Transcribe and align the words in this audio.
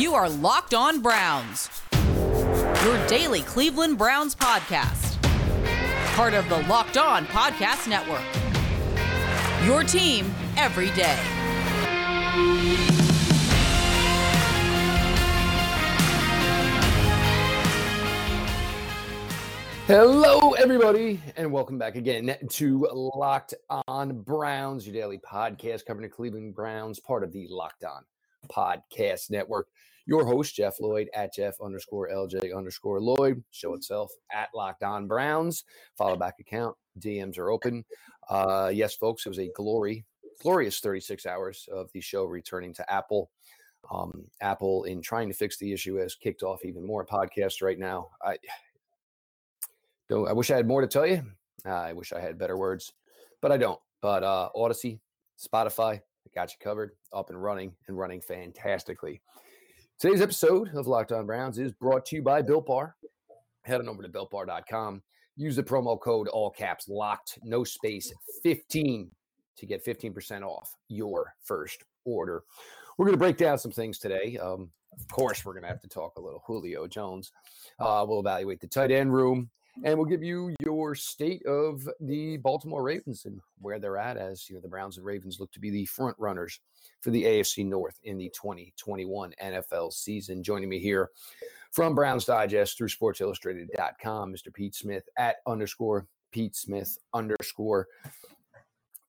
You 0.00 0.14
are 0.14 0.30
Locked 0.30 0.72
On 0.72 1.02
Browns, 1.02 1.68
your 1.92 3.06
daily 3.06 3.42
Cleveland 3.42 3.98
Browns 3.98 4.34
podcast. 4.34 5.20
Part 6.14 6.32
of 6.32 6.48
the 6.48 6.56
Locked 6.68 6.96
On 6.96 7.26
Podcast 7.26 7.86
Network. 7.86 8.22
Your 9.66 9.84
team 9.84 10.34
every 10.56 10.88
day. 10.92 11.18
Hello, 19.86 20.54
everybody, 20.54 21.20
and 21.36 21.52
welcome 21.52 21.76
back 21.76 21.96
again 21.96 22.34
to 22.48 22.88
Locked 22.90 23.52
On 23.86 24.22
Browns, 24.22 24.86
your 24.86 24.94
daily 24.94 25.18
podcast 25.18 25.84
covering 25.84 26.08
the 26.08 26.16
Cleveland 26.16 26.54
Browns, 26.54 26.98
part 26.98 27.22
of 27.22 27.32
the 27.32 27.46
Locked 27.50 27.84
On 27.84 28.02
Podcast 28.48 29.30
Network. 29.30 29.68
Your 30.10 30.26
host, 30.26 30.56
Jeff 30.56 30.80
Lloyd, 30.80 31.08
at 31.14 31.32
Jeff 31.32 31.54
underscore 31.62 32.10
LJ 32.10 32.52
underscore 32.52 33.00
Lloyd. 33.00 33.44
Show 33.52 33.74
itself 33.74 34.10
at 34.32 34.48
Locked 34.52 34.82
On 34.82 35.06
Browns. 35.06 35.62
Follow 35.96 36.16
back 36.16 36.40
account. 36.40 36.76
DMs 36.98 37.38
are 37.38 37.52
open. 37.52 37.84
Uh, 38.28 38.72
yes, 38.74 38.96
folks, 38.96 39.24
it 39.24 39.28
was 39.28 39.38
a 39.38 39.52
glory, 39.54 40.04
glorious 40.42 40.80
36 40.80 41.26
hours 41.26 41.68
of 41.72 41.92
the 41.92 42.00
show 42.00 42.24
returning 42.24 42.74
to 42.74 42.92
Apple. 42.92 43.30
Um, 43.88 44.24
Apple, 44.40 44.82
in 44.82 45.00
trying 45.00 45.28
to 45.28 45.34
fix 45.34 45.58
the 45.58 45.72
issue, 45.72 45.94
has 45.98 46.16
kicked 46.16 46.42
off 46.42 46.64
even 46.64 46.84
more 46.84 47.06
podcasts 47.06 47.62
right 47.62 47.78
now. 47.78 48.08
I 48.20 48.36
don't, 50.08 50.28
I 50.28 50.32
wish 50.32 50.50
I 50.50 50.56
had 50.56 50.66
more 50.66 50.80
to 50.80 50.88
tell 50.88 51.06
you. 51.06 51.22
I 51.64 51.92
wish 51.92 52.12
I 52.12 52.18
had 52.18 52.36
better 52.36 52.56
words, 52.56 52.92
but 53.40 53.52
I 53.52 53.58
don't. 53.58 53.78
But 54.02 54.24
uh, 54.24 54.48
Odyssey, 54.56 54.98
Spotify, 55.38 56.00
got 56.34 56.50
you 56.50 56.56
covered, 56.60 56.96
up 57.12 57.30
and 57.30 57.40
running, 57.40 57.76
and 57.86 57.96
running 57.96 58.20
fantastically. 58.20 59.22
Today's 60.00 60.22
episode 60.22 60.74
of 60.74 60.86
Locked 60.86 61.12
On 61.12 61.26
Browns 61.26 61.58
is 61.58 61.72
brought 61.72 62.06
to 62.06 62.16
you 62.16 62.22
by 62.22 62.40
Built 62.40 62.64
Bar. 62.64 62.96
Head 63.64 63.82
on 63.82 63.88
over 63.90 64.02
to 64.02 64.08
builtbar.com. 64.08 65.02
Use 65.36 65.56
the 65.56 65.62
promo 65.62 66.00
code 66.00 66.26
all 66.28 66.48
caps 66.48 66.88
locked, 66.88 67.38
no 67.42 67.64
space, 67.64 68.10
15 68.42 69.10
to 69.58 69.66
get 69.66 69.84
15% 69.84 70.40
off 70.40 70.74
your 70.88 71.34
first 71.44 71.84
order. 72.06 72.44
We're 72.96 73.04
going 73.04 73.12
to 73.12 73.18
break 73.18 73.36
down 73.36 73.58
some 73.58 73.72
things 73.72 73.98
today. 73.98 74.38
Um, 74.38 74.70
of 74.98 75.06
course, 75.08 75.44
we're 75.44 75.52
going 75.52 75.64
to 75.64 75.68
have 75.68 75.82
to 75.82 75.88
talk 75.88 76.16
a 76.16 76.20
little 76.22 76.42
Julio 76.46 76.86
Jones. 76.86 77.30
Uh, 77.78 78.02
we'll 78.08 78.20
evaluate 78.20 78.60
the 78.60 78.68
tight 78.68 78.90
end 78.90 79.12
room, 79.12 79.50
and 79.84 79.96
we'll 79.96 80.06
give 80.06 80.22
you 80.22 80.54
your 80.62 80.94
state 80.94 81.44
of 81.46 81.88
the 82.00 82.36
Baltimore 82.38 82.82
Ravens 82.82 83.24
and 83.24 83.40
where 83.58 83.78
they're 83.78 83.96
at 83.96 84.16
as 84.16 84.48
you 84.48 84.54
know 84.54 84.60
the 84.60 84.68
Browns 84.68 84.96
and 84.96 85.06
Ravens 85.06 85.40
look 85.40 85.50
to 85.52 85.60
be 85.60 85.70
the 85.70 85.86
front 85.86 86.16
runners 86.18 86.60
for 87.00 87.10
the 87.10 87.24
AFC 87.24 87.66
North 87.66 87.98
in 88.04 88.18
the 88.18 88.30
2021 88.30 89.32
NFL 89.42 89.92
season. 89.92 90.42
Joining 90.42 90.68
me 90.68 90.78
here 90.78 91.10
from 91.72 91.94
Browns 91.94 92.24
Digest 92.24 92.76
through 92.76 92.88
SportsIllustrated.com, 92.88 94.32
Mr. 94.32 94.52
Pete 94.52 94.74
Smith 94.74 95.08
at 95.16 95.36
underscore 95.46 96.06
Pete 96.32 96.56
Smith 96.56 96.98
underscore. 97.14 97.86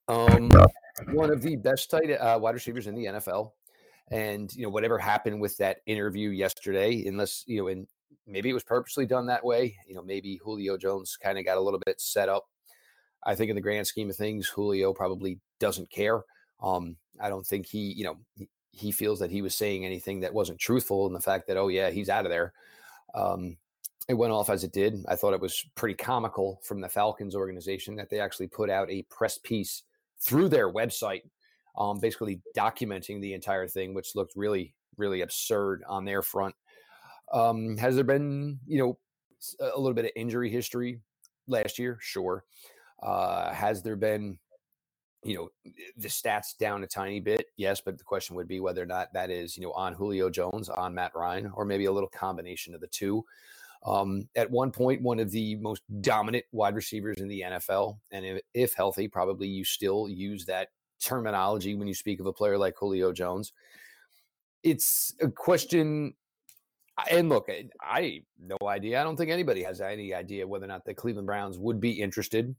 Um, 0.08 0.50
one 1.12 1.32
of 1.32 1.42
the 1.42 1.56
best 1.56 1.90
tight 1.90 2.12
uh, 2.12 2.38
wide 2.40 2.56
receivers 2.56 2.88
in 2.88 2.96
the 2.96 3.06
NFL. 3.06 3.52
And 4.12 4.54
you 4.54 4.64
know 4.64 4.70
whatever 4.70 4.98
happened 4.98 5.40
with 5.40 5.56
that 5.58 5.78
interview 5.86 6.30
yesterday, 6.32 7.06
unless 7.08 7.46
you 7.48 7.62
know, 7.62 7.68
and 7.70 7.88
maybe 8.28 8.50
it 8.50 8.54
was 8.54 8.64
purposely 8.64 9.06
done 9.06 9.28
that 9.28 9.46
way. 9.46 9.76
You 9.88 9.96
know, 9.96 10.04
maybe 10.04 10.40
Julio 10.44 10.78
Jones 10.78 11.18
kind 11.22 11.38
of 11.38 11.46
got 11.46 11.58
a 11.58 11.62
little 11.62 11.82
bit 11.86 12.00
set 12.00 12.30
up. 12.30 12.46
I 13.24 13.36
think 13.36 13.50
in 13.50 13.56
the 13.56 13.62
grand 13.62 13.88
scheme 13.88 14.10
of 14.10 14.16
things, 14.16 14.48
Julio 14.48 14.94
probably 14.94 15.40
doesn't 15.60 15.92
care. 15.92 16.24
Um, 16.62 16.96
I 17.20 17.30
don't 17.30 17.46
think 17.46 17.68
he, 17.68 17.94
you 17.94 18.04
know, 18.04 18.48
he, 18.72 18.92
feels 18.92 19.20
that 19.20 19.32
he 19.32 19.42
was 19.42 19.56
saying 19.56 19.86
anything 19.86 20.22
that 20.22 20.34
wasn't 20.34 20.60
truthful 20.60 21.08
in 21.08 21.14
the 21.14 21.20
fact 21.20 21.48
that, 21.48 21.58
oh 21.58 21.68
yeah, 21.68 21.90
he's 21.90 22.10
out 22.10 22.26
of 22.26 22.32
there. 22.32 22.54
Um, 23.14 23.58
it 24.08 24.16
went 24.16 24.34
off 24.34 24.50
as 24.50 24.64
it 24.64 24.72
did. 24.72 25.06
I 25.08 25.16
thought 25.16 25.34
it 25.34 25.42
was 25.42 25.66
pretty 25.76 25.96
comical 25.96 26.60
from 26.64 26.82
the 26.82 26.90
Falcons 26.90 27.36
organization 27.36 27.96
that 27.96 28.10
they 28.10 28.20
actually 28.20 28.48
put 28.48 28.70
out 28.70 28.90
a 28.90 29.04
press 29.04 29.38
piece 29.38 29.84
through 30.20 30.50
their 30.50 30.72
website, 30.72 31.22
um, 31.78 32.00
basically 32.00 32.42
documenting 32.58 33.22
the 33.22 33.34
entire 33.34 33.68
thing, 33.68 33.94
which 33.94 34.16
looked 34.16 34.34
really, 34.36 34.74
really 34.98 35.22
absurd 35.22 35.84
on 35.88 36.06
their 36.06 36.22
front. 36.22 36.56
Um, 37.32 37.78
has 37.78 37.96
there 37.96 38.04
been, 38.04 38.60
you 38.68 38.78
know, 38.80 38.98
a 39.60 39.78
little 39.78 39.94
bit 39.94 40.06
of 40.06 40.12
injury 40.16 40.50
history 40.50 41.00
last 41.48 41.80
year? 41.80 41.98
Sure. 42.02 42.44
Uh, 43.02 43.52
has 43.54 43.82
there 43.82 43.96
been, 43.96 44.38
you 45.24 45.36
know, 45.36 45.50
the 45.98 46.08
stats 46.08 46.58
down 46.58 46.84
a 46.84 46.88
tiny 46.88 47.20
bit? 47.20 47.46
Yes, 47.58 47.82
but 47.82 47.98
the 47.98 48.04
question 48.04 48.36
would 48.36 48.48
be 48.48 48.60
whether 48.60 48.82
or 48.82 48.88
not 48.88 49.14
that 49.14 49.30
is, 49.30 49.58
you 49.58 49.64
know, 49.64 49.72
on 49.74 49.94
Julio 49.94 50.30
Jones, 50.30 50.70
on 50.70 50.94
Matt 50.94 51.14
Ryan, 51.16 51.52
or 51.56 51.66
maybe 51.66 51.86
a 51.86 51.92
little 51.92 52.10
combination 52.10 52.76
of 52.76 52.82
the 52.82 52.88
two. 52.88 53.24
Um, 53.84 54.28
at 54.36 54.50
one 54.50 54.72
point, 54.72 55.02
one 55.02 55.20
of 55.20 55.32
the 55.32 55.56
most 55.56 55.82
dominant 56.02 56.46
wide 56.52 56.76
receivers 56.76 57.18
in 57.18 57.28
the 57.28 57.42
NFL, 57.42 57.98
and 58.12 58.26
if, 58.26 58.42
if 58.54 58.74
healthy, 58.74 59.08
probably 59.08 59.48
you 59.48 59.64
still 59.64 60.08
use 60.08 60.46
that 60.46 60.70
terminology 61.02 61.74
when 61.74 61.88
you 61.88 61.96
speak 61.96 62.20
of 62.20 62.28
a 62.28 62.34
player 62.34 62.58
like 62.58 62.76
Julio 62.78 63.12
Jones. 63.12 63.54
It's 64.64 65.16
a 65.20 65.30
question 65.30 66.14
and 67.10 67.30
look, 67.30 67.48
I, 67.50 67.70
I 67.82 68.22
no 68.40 68.58
idea. 68.68 69.00
I 69.00 69.04
don't 69.04 69.16
think 69.16 69.32
anybody 69.32 69.64
has 69.64 69.82
any 69.82 70.14
idea 70.14 70.48
whether 70.48 70.66
or 70.66 70.70
not 70.70 70.86
the 70.86 70.94
Cleveland 70.94 71.28
Browns 71.28 71.58
would 71.58 71.80
be 71.80 71.92
interested. 71.92 72.56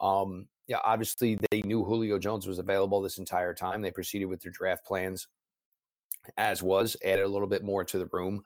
Um, 0.00 0.46
yeah, 0.68 0.78
obviously 0.84 1.38
they 1.50 1.62
knew 1.62 1.84
Julio 1.84 2.18
Jones 2.18 2.46
was 2.46 2.58
available 2.58 3.00
this 3.02 3.18
entire 3.18 3.54
time. 3.54 3.82
They 3.82 3.90
proceeded 3.90 4.26
with 4.26 4.40
their 4.40 4.52
draft 4.52 4.84
plans 4.84 5.26
as 6.36 6.62
was, 6.62 6.96
added 7.04 7.24
a 7.24 7.28
little 7.28 7.48
bit 7.48 7.64
more 7.64 7.84
to 7.84 7.98
the 7.98 8.08
room. 8.12 8.42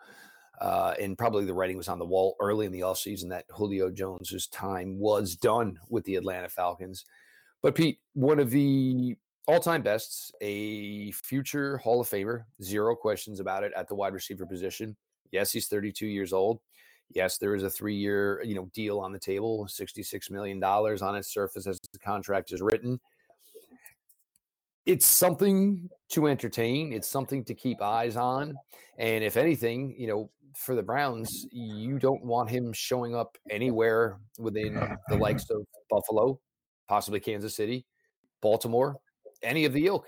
Uh, 0.61 0.95
and 0.99 1.19
probably 1.19 1.45
the 1.45 1.53
writing 1.53 1.77
was 1.77 1.89
on 1.89 1.99
the 1.99 2.05
wall 2.05 2.35
early 2.41 2.65
in 2.65 2.73
the 2.73 2.81
offseason 2.81 3.29
that 3.29 3.45
Julio 3.51 3.91
Jones's 3.91 4.47
time 4.47 4.99
was 4.99 5.37
done 5.37 5.79
with 5.91 6.05
the 6.05 6.17
Atlanta 6.17 6.49
Falcons. 6.49 7.05
But 7.63 7.75
Pete, 7.75 7.99
one 8.15 8.39
of 8.39 8.51
the 8.51 9.17
all-time 9.47 9.83
bests, 9.83 10.33
a 10.41 11.13
future 11.13 11.77
Hall 11.79 12.01
of 12.01 12.09
Famer, 12.09 12.45
zero 12.63 12.97
questions 12.97 13.39
about 13.39 13.65
it 13.65 13.73
at 13.77 13.87
the 13.87 13.95
wide 13.95 14.15
receiver 14.15 14.47
position. 14.47 14.97
Yes, 15.33 15.53
he's 15.53 15.69
32 15.69 16.07
years 16.07 16.33
old. 16.33 16.61
Yes, 17.15 17.39
there 17.39 17.55
is 17.55 17.63
a 17.63 17.71
three-year, 17.71 18.43
you 18.45 18.55
know, 18.55 18.69
deal 18.75 18.99
on 18.99 19.13
the 19.13 19.19
table, 19.19 19.67
66 19.69 20.31
million 20.31 20.59
dollars 20.59 21.03
on 21.03 21.15
its 21.15 21.33
surface 21.33 21.67
as 21.67 21.79
the 21.93 21.99
contract 21.99 22.53
is 22.53 22.61
written. 22.61 23.01
It's 24.87 25.07
something 25.07 25.89
to 26.11 26.29
entertain. 26.29 26.93
It's 26.93 27.09
something 27.09 27.45
to 27.45 27.55
keep 27.55 27.83
eyes 27.83 28.17
on. 28.17 28.55
And 28.99 29.25
if 29.25 29.37
anything, 29.37 29.95
you 29.99 30.07
know, 30.07 30.31
for 30.57 30.75
the 30.75 30.83
Browns, 30.83 31.47
you 31.51 31.99
don't 31.99 32.25
want 32.25 32.51
him 32.51 32.73
showing 32.73 33.15
up 33.15 33.37
anywhere 33.51 34.19
within 34.39 34.81
the 35.09 35.17
likes 35.17 35.49
of 35.51 35.65
Buffalo, 35.91 36.41
possibly 36.89 37.21
Kansas 37.21 37.55
City, 37.55 37.85
Baltimore, 38.41 38.97
any 39.43 39.65
of 39.65 39.73
the 39.73 39.87
ilk. 39.87 40.07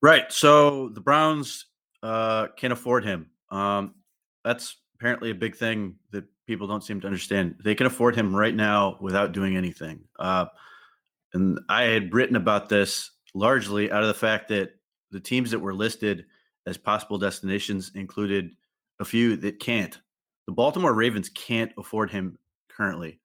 Right. 0.00 0.32
So 0.32 0.88
the 0.90 1.00
Browns 1.00 1.66
uh, 2.02 2.48
can 2.56 2.72
afford 2.72 3.04
him. 3.04 3.30
Um, 3.50 3.94
that's 4.44 4.76
apparently 4.94 5.30
a 5.30 5.34
big 5.34 5.56
thing 5.56 5.96
that 6.12 6.24
people 6.46 6.66
don't 6.66 6.84
seem 6.84 7.00
to 7.00 7.06
understand. 7.06 7.56
They 7.62 7.74
can 7.74 7.86
afford 7.86 8.16
him 8.16 8.34
right 8.34 8.54
now 8.54 8.96
without 9.00 9.32
doing 9.32 9.56
anything. 9.56 10.00
Uh, 10.18 10.46
and 11.34 11.58
I 11.68 11.82
had 11.82 12.12
written 12.14 12.36
about 12.36 12.68
this 12.68 13.10
largely 13.34 13.92
out 13.92 14.02
of 14.02 14.08
the 14.08 14.14
fact 14.14 14.48
that 14.48 14.70
the 15.10 15.20
teams 15.20 15.50
that 15.50 15.58
were 15.58 15.74
listed 15.74 16.24
as 16.66 16.76
possible 16.76 17.18
destinations 17.18 17.92
included 17.94 18.50
a 19.00 19.04
few 19.04 19.36
that 19.36 19.60
can't. 19.60 19.98
The 20.46 20.52
Baltimore 20.52 20.94
Ravens 20.94 21.28
can't 21.28 21.72
afford 21.78 22.10
him 22.10 22.38
currently. 22.68 23.20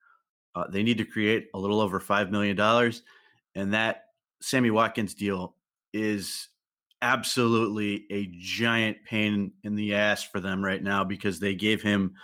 Uh, 0.54 0.64
they 0.68 0.82
need 0.82 0.98
to 0.98 1.04
create 1.04 1.48
a 1.54 1.58
little 1.58 1.80
over 1.80 1.98
$5 1.98 2.30
million. 2.30 2.58
And 3.54 3.74
that 3.74 4.04
Sammy 4.40 4.70
Watkins 4.70 5.14
deal 5.14 5.56
is 5.92 6.48
absolutely 7.02 8.06
a 8.10 8.30
giant 8.38 8.98
pain 9.04 9.52
in 9.62 9.74
the 9.74 9.94
ass 9.94 10.22
for 10.22 10.40
them 10.40 10.64
right 10.64 10.82
now 10.82 11.04
because 11.04 11.38
they 11.38 11.54
gave 11.54 11.82
him 11.82 12.14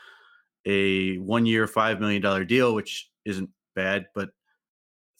a 0.66 1.18
one 1.18 1.46
year, 1.46 1.66
$5 1.66 2.00
million 2.00 2.46
deal, 2.46 2.74
which 2.74 3.10
isn't 3.24 3.50
bad, 3.74 4.06
but 4.14 4.30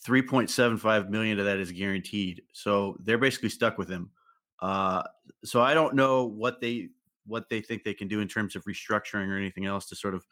3.75 0.06 1.11
million 1.11 1.38
of 1.38 1.44
that 1.44 1.58
is 1.58 1.73
guaranteed. 1.73 2.43
So 2.52 2.97
they're 3.00 3.19
basically 3.19 3.50
stuck 3.50 3.79
with 3.79 3.88
him. 3.88 4.11
Uh, 4.61 5.02
so 5.44 5.61
I 5.61 5.75
don't 5.75 5.94
know 5.94 6.25
what 6.25 6.61
they 6.61 6.88
what 7.26 7.49
they 7.49 7.61
think 7.61 7.85
they 7.85 7.94
can 7.94 8.08
do 8.08 8.20
in 8.20 8.29
terms 8.29 8.56
of 8.56 8.64
restructuring 8.64 9.29
or 9.29 9.38
anything 9.38 9.67
else 9.67 9.87
to 9.87 9.96
sort 9.96 10.14
of 10.14 10.26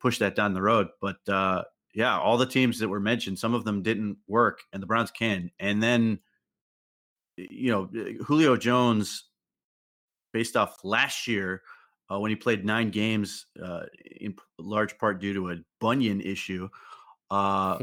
push 0.00 0.18
that 0.18 0.34
down 0.34 0.52
the 0.52 0.62
road. 0.62 0.88
But 1.00 1.16
uh, 1.28 1.62
yeah, 1.94 2.18
all 2.18 2.36
the 2.36 2.46
teams 2.46 2.78
that 2.80 2.88
were 2.88 3.00
mentioned, 3.00 3.38
some 3.38 3.54
of 3.54 3.64
them 3.64 3.82
didn't 3.82 4.18
work, 4.28 4.60
and 4.72 4.82
the 4.82 4.86
Browns 4.86 5.10
can. 5.10 5.50
And 5.58 5.82
then 5.82 6.18
you 7.50 7.70
know, 7.70 7.88
Julio 8.24 8.56
Jones, 8.56 9.24
based 10.32 10.56
off 10.56 10.84
last 10.84 11.26
year 11.26 11.62
uh, 12.10 12.18
when 12.18 12.30
he 12.30 12.36
played 12.36 12.64
nine 12.64 12.90
games, 12.90 13.46
uh, 13.62 13.82
in 14.20 14.34
large 14.58 14.98
part 14.98 15.20
due 15.20 15.34
to 15.34 15.50
a 15.50 15.56
bunion 15.80 16.20
issue, 16.20 16.68
uh, 17.30 17.78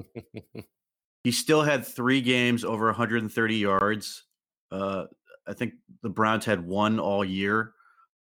he 1.24 1.32
still 1.32 1.62
had 1.62 1.86
three 1.86 2.22
games 2.22 2.64
over 2.64 2.86
130 2.86 3.56
yards. 3.56 4.24
Uh, 4.72 5.06
I 5.48 5.54
think 5.54 5.74
the 6.04 6.10
Browns 6.10 6.46
had 6.46 6.66
one 6.66 7.00
all 7.00 7.26
year. 7.26 7.74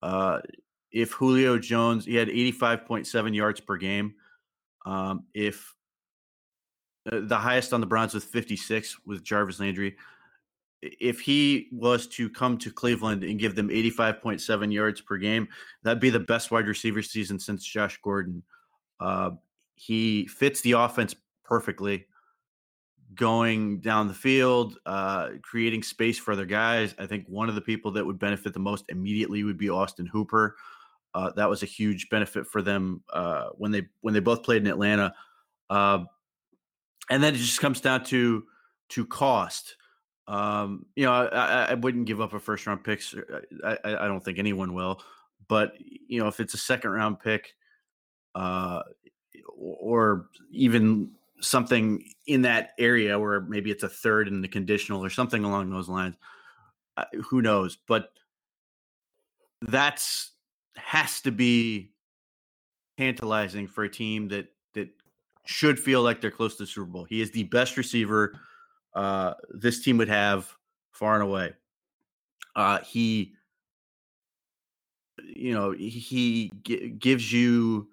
Uh, 0.02 0.40
if 0.92 1.12
Julio 1.12 1.58
Jones, 1.58 2.04
he 2.04 2.14
had 2.14 2.28
85.7 2.28 3.34
yards 3.34 3.60
per 3.60 3.76
game. 3.76 4.14
Um, 4.86 5.24
if 5.34 5.74
uh, 7.10 7.20
the 7.22 7.36
highest 7.36 7.72
on 7.72 7.80
the 7.80 7.86
Browns 7.86 8.14
with 8.14 8.24
56 8.24 8.96
with 9.04 9.22
Jarvis 9.22 9.60
Landry, 9.60 9.96
if 10.82 11.20
he 11.20 11.68
was 11.72 12.06
to 12.06 12.30
come 12.30 12.58
to 12.58 12.70
Cleveland 12.70 13.24
and 13.24 13.38
give 13.38 13.54
them 13.54 13.68
85.7 13.68 14.72
yards 14.72 15.00
per 15.00 15.16
game, 15.16 15.48
that'd 15.82 16.00
be 16.00 16.10
the 16.10 16.20
best 16.20 16.50
wide 16.50 16.68
receiver 16.68 17.02
season 17.02 17.38
since 17.38 17.64
Josh 17.64 17.98
Gordon. 18.02 18.42
Uh, 19.00 19.30
he 19.74 20.26
fits 20.26 20.60
the 20.60 20.72
offense 20.72 21.14
perfectly, 21.44 22.06
going 23.14 23.80
down 23.80 24.06
the 24.06 24.14
field, 24.14 24.78
uh, 24.86 25.30
creating 25.42 25.82
space 25.82 26.18
for 26.18 26.32
other 26.32 26.46
guys. 26.46 26.94
I 26.98 27.06
think 27.06 27.26
one 27.28 27.48
of 27.48 27.54
the 27.54 27.60
people 27.60 27.90
that 27.92 28.04
would 28.04 28.18
benefit 28.18 28.52
the 28.52 28.60
most 28.60 28.84
immediately 28.88 29.44
would 29.44 29.58
be 29.58 29.70
Austin 29.70 30.06
Hooper. 30.06 30.56
Uh, 31.14 31.30
that 31.36 31.48
was 31.48 31.62
a 31.62 31.66
huge 31.66 32.08
benefit 32.10 32.46
for 32.46 32.62
them 32.62 33.02
uh, 33.12 33.48
when 33.56 33.72
they 33.72 33.86
when 34.02 34.14
they 34.14 34.20
both 34.20 34.42
played 34.42 34.62
in 34.62 34.68
Atlanta. 34.68 35.14
Uh, 35.70 36.04
and 37.10 37.22
then 37.22 37.34
it 37.34 37.38
just 37.38 37.60
comes 37.60 37.80
down 37.80 38.04
to 38.04 38.44
to 38.90 39.06
cost. 39.06 39.76
Um, 40.28 40.84
you 40.94 41.06
know, 41.06 41.12
I, 41.12 41.70
I, 41.70 41.74
wouldn't 41.74 42.04
give 42.04 42.20
up 42.20 42.34
a 42.34 42.38
first 42.38 42.66
round 42.66 42.84
pick. 42.84 43.02
I, 43.64 43.78
I, 43.82 44.06
don't 44.06 44.22
think 44.22 44.38
anyone 44.38 44.74
will. 44.74 45.00
But 45.48 45.72
you 45.80 46.20
know, 46.20 46.28
if 46.28 46.38
it's 46.38 46.52
a 46.52 46.58
second 46.58 46.90
round 46.90 47.18
pick, 47.18 47.54
uh, 48.34 48.82
or 49.56 50.26
even 50.50 51.12
something 51.40 52.04
in 52.26 52.42
that 52.42 52.72
area 52.78 53.18
where 53.18 53.40
maybe 53.40 53.70
it's 53.70 53.84
a 53.84 53.88
third 53.88 54.28
in 54.28 54.42
the 54.42 54.48
conditional 54.48 55.02
or 55.02 55.08
something 55.08 55.44
along 55.44 55.70
those 55.70 55.88
lines, 55.88 56.16
uh, 56.98 57.04
who 57.30 57.40
knows? 57.40 57.78
But 57.86 58.10
that's 59.62 60.32
has 60.76 61.22
to 61.22 61.32
be 61.32 61.92
tantalizing 62.98 63.66
for 63.66 63.84
a 63.84 63.88
team 63.88 64.28
that 64.28 64.52
that 64.74 64.90
should 65.46 65.80
feel 65.80 66.02
like 66.02 66.20
they're 66.20 66.30
close 66.30 66.56
to 66.56 66.64
the 66.64 66.66
Super 66.66 66.84
Bowl. 66.84 67.04
He 67.04 67.22
is 67.22 67.30
the 67.30 67.44
best 67.44 67.78
receiver 67.78 68.38
uh, 68.94 69.34
this 69.50 69.82
team 69.82 69.98
would 69.98 70.08
have 70.08 70.52
far 70.92 71.14
and 71.14 71.22
away. 71.22 71.52
Uh, 72.56 72.80
he, 72.80 73.34
you 75.22 75.54
know, 75.54 75.70
he 75.72 76.50
g- 76.64 76.88
gives 76.90 77.32
you 77.32 77.88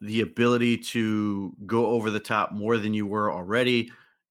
the 0.00 0.20
ability 0.20 0.78
to 0.78 1.54
go 1.64 1.86
over 1.86 2.10
the 2.10 2.20
top 2.20 2.52
more 2.52 2.76
than 2.78 2.94
you 2.94 3.06
were 3.06 3.32
already. 3.32 3.90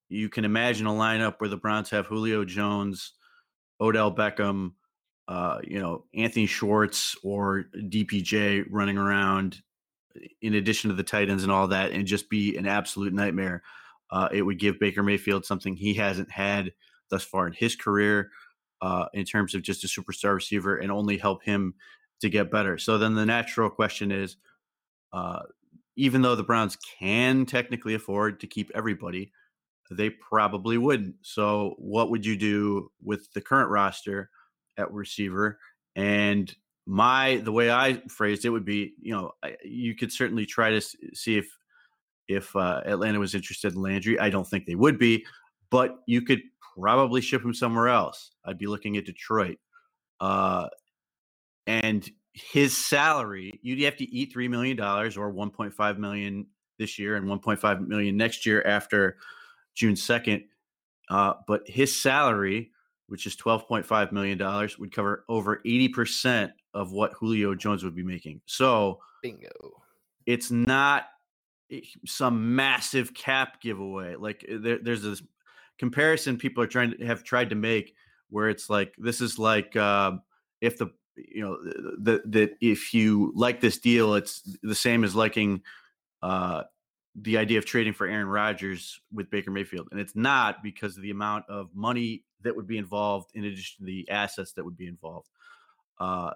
You 0.09 0.29
can 0.29 0.45
imagine 0.45 0.87
a 0.87 0.91
lineup 0.91 1.35
where 1.39 1.49
the 1.49 1.57
Browns 1.57 1.89
have 1.89 2.05
Julio 2.05 2.45
Jones, 2.45 3.13
Odell 3.81 4.13
Beckham, 4.13 4.73
uh, 5.27 5.59
you 5.63 5.79
know, 5.79 6.05
Anthony 6.13 6.45
Schwartz 6.45 7.15
or 7.23 7.65
DPJ 7.75 8.65
running 8.69 8.97
around 8.97 9.61
in 10.41 10.53
addition 10.53 10.89
to 10.89 10.95
the 10.95 11.03
tight 11.03 11.29
ends 11.29 11.43
and 11.43 11.51
all 11.51 11.67
that, 11.69 11.91
and 11.91 12.05
just 12.05 12.29
be 12.29 12.55
an 12.57 12.67
absolute 12.67 13.13
nightmare. 13.13 13.63
Uh, 14.11 14.29
it 14.31 14.41
would 14.43 14.59
give 14.59 14.79
Baker 14.79 15.03
Mayfield 15.03 15.45
something 15.45 15.75
he 15.75 15.93
hasn't 15.93 16.31
had 16.31 16.73
thus 17.09 17.23
far 17.23 17.47
in 17.47 17.53
his 17.53 17.75
career 17.75 18.31
uh, 18.81 19.05
in 19.13 19.25
terms 19.25 19.55
of 19.55 19.61
just 19.61 19.83
a 19.83 19.87
superstar 19.87 20.35
receiver 20.35 20.77
and 20.77 20.91
only 20.91 21.17
help 21.17 21.43
him 21.43 21.73
to 22.21 22.29
get 22.29 22.51
better. 22.51 22.77
So 22.77 22.97
then 22.97 23.15
the 23.15 23.25
natural 23.25 23.69
question 23.69 24.11
is 24.11 24.37
uh, 25.13 25.41
even 25.95 26.21
though 26.21 26.35
the 26.35 26.43
Browns 26.43 26.77
can 26.99 27.45
technically 27.45 27.93
afford 27.93 28.39
to 28.39 28.47
keep 28.47 28.71
everybody, 28.75 29.31
they 29.91 30.09
probably 30.09 30.77
wouldn't. 30.77 31.15
So 31.21 31.75
what 31.77 32.09
would 32.09 32.25
you 32.25 32.35
do 32.35 32.91
with 33.03 33.31
the 33.33 33.41
current 33.41 33.69
roster 33.69 34.29
at 34.77 34.91
receiver? 34.91 35.59
And 35.95 36.53
my 36.85 37.37
the 37.37 37.51
way 37.51 37.71
I 37.71 38.01
phrased 38.09 38.45
it 38.45 38.49
would 38.49 38.65
be, 38.65 38.93
you 39.01 39.13
know, 39.13 39.31
you 39.63 39.95
could 39.95 40.11
certainly 40.11 40.45
try 40.45 40.71
to 40.71 40.81
see 40.81 41.37
if 41.37 41.47
if 42.27 42.55
uh, 42.55 42.81
Atlanta 42.85 43.19
was 43.19 43.35
interested 43.35 43.73
in 43.73 43.81
Landry. 43.81 44.19
I 44.19 44.29
don't 44.29 44.47
think 44.47 44.65
they 44.65 44.75
would 44.75 44.97
be, 44.97 45.25
but 45.69 45.99
you 46.07 46.21
could 46.21 46.41
probably 46.77 47.21
ship 47.21 47.43
him 47.43 47.53
somewhere 47.53 47.87
else. 47.87 48.31
I'd 48.45 48.57
be 48.57 48.67
looking 48.67 48.97
at 48.97 49.05
Detroit. 49.05 49.57
Uh, 50.19 50.67
and 51.67 52.09
his 52.33 52.77
salary, 52.77 53.59
you'd 53.63 53.81
have 53.81 53.97
to 53.97 54.11
eat 54.13 54.33
$3 54.33 54.49
million 54.49 54.79
or 54.79 55.09
1.5 55.09 55.97
million 55.97 56.45
this 56.77 56.99
year 56.99 57.15
and 57.15 57.25
1.5 57.25 57.87
million 57.87 58.17
next 58.17 58.45
year 58.45 58.61
after 58.65 59.17
June 59.73 59.95
2nd. 59.95 60.43
Uh, 61.09 61.33
but 61.47 61.67
his 61.67 61.95
salary, 61.99 62.71
which 63.07 63.25
is 63.25 63.35
$12.5 63.35 64.11
million, 64.11 64.69
would 64.79 64.93
cover 64.93 65.23
over 65.29 65.61
80% 65.65 66.51
of 66.73 66.91
what 66.91 67.13
Julio 67.13 67.55
Jones 67.55 67.83
would 67.83 67.95
be 67.95 68.03
making. 68.03 68.41
So, 68.45 68.99
bingo. 69.21 69.49
It's 70.25 70.51
not 70.51 71.05
some 72.05 72.55
massive 72.55 73.13
cap 73.13 73.61
giveaway. 73.61 74.15
Like 74.15 74.45
uh, 74.49 74.57
there, 74.59 74.79
there's 74.81 75.03
this 75.03 75.21
comparison 75.77 76.37
people 76.37 76.63
are 76.63 76.67
trying 76.67 76.97
to 76.97 77.05
have 77.05 77.23
tried 77.23 77.49
to 77.49 77.55
make 77.55 77.95
where 78.29 78.49
it's 78.49 78.69
like 78.69 78.93
this 78.97 79.21
is 79.21 79.37
like 79.37 79.75
um, 79.75 80.21
if 80.61 80.77
the 80.77 80.87
you 81.15 81.41
know 81.41 81.57
that 82.03 82.29
that 82.31 82.55
if 82.61 82.93
you 82.93 83.31
like 83.35 83.61
this 83.61 83.77
deal, 83.77 84.15
it's 84.15 84.41
the 84.63 84.75
same 84.75 85.03
as 85.03 85.15
liking 85.15 85.61
uh, 86.21 86.63
the 87.15 87.37
idea 87.37 87.57
of 87.57 87.65
trading 87.65 87.93
for 87.93 88.07
Aaron 88.07 88.27
Rodgers 88.27 88.99
with 89.13 89.29
Baker 89.29 89.51
Mayfield, 89.51 89.87
and 89.91 89.99
it's 89.99 90.15
not 90.15 90.63
because 90.63 90.97
of 90.97 91.03
the 91.03 91.11
amount 91.11 91.45
of 91.49 91.69
money 91.73 92.23
that 92.41 92.55
would 92.55 92.67
be 92.67 92.77
involved 92.77 93.31
in 93.33 93.45
addition 93.45 93.77
to 93.79 93.85
the 93.85 94.09
assets 94.09 94.53
that 94.53 94.63
would 94.63 94.77
be 94.77 94.87
involved. 94.87 95.29
Uh, 95.99 96.31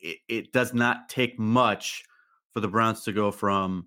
it, 0.00 0.18
it 0.28 0.52
does 0.52 0.74
not 0.74 1.08
take 1.08 1.38
much 1.38 2.04
for 2.52 2.60
the 2.60 2.68
Browns 2.68 3.02
to 3.04 3.12
go 3.12 3.30
from 3.30 3.86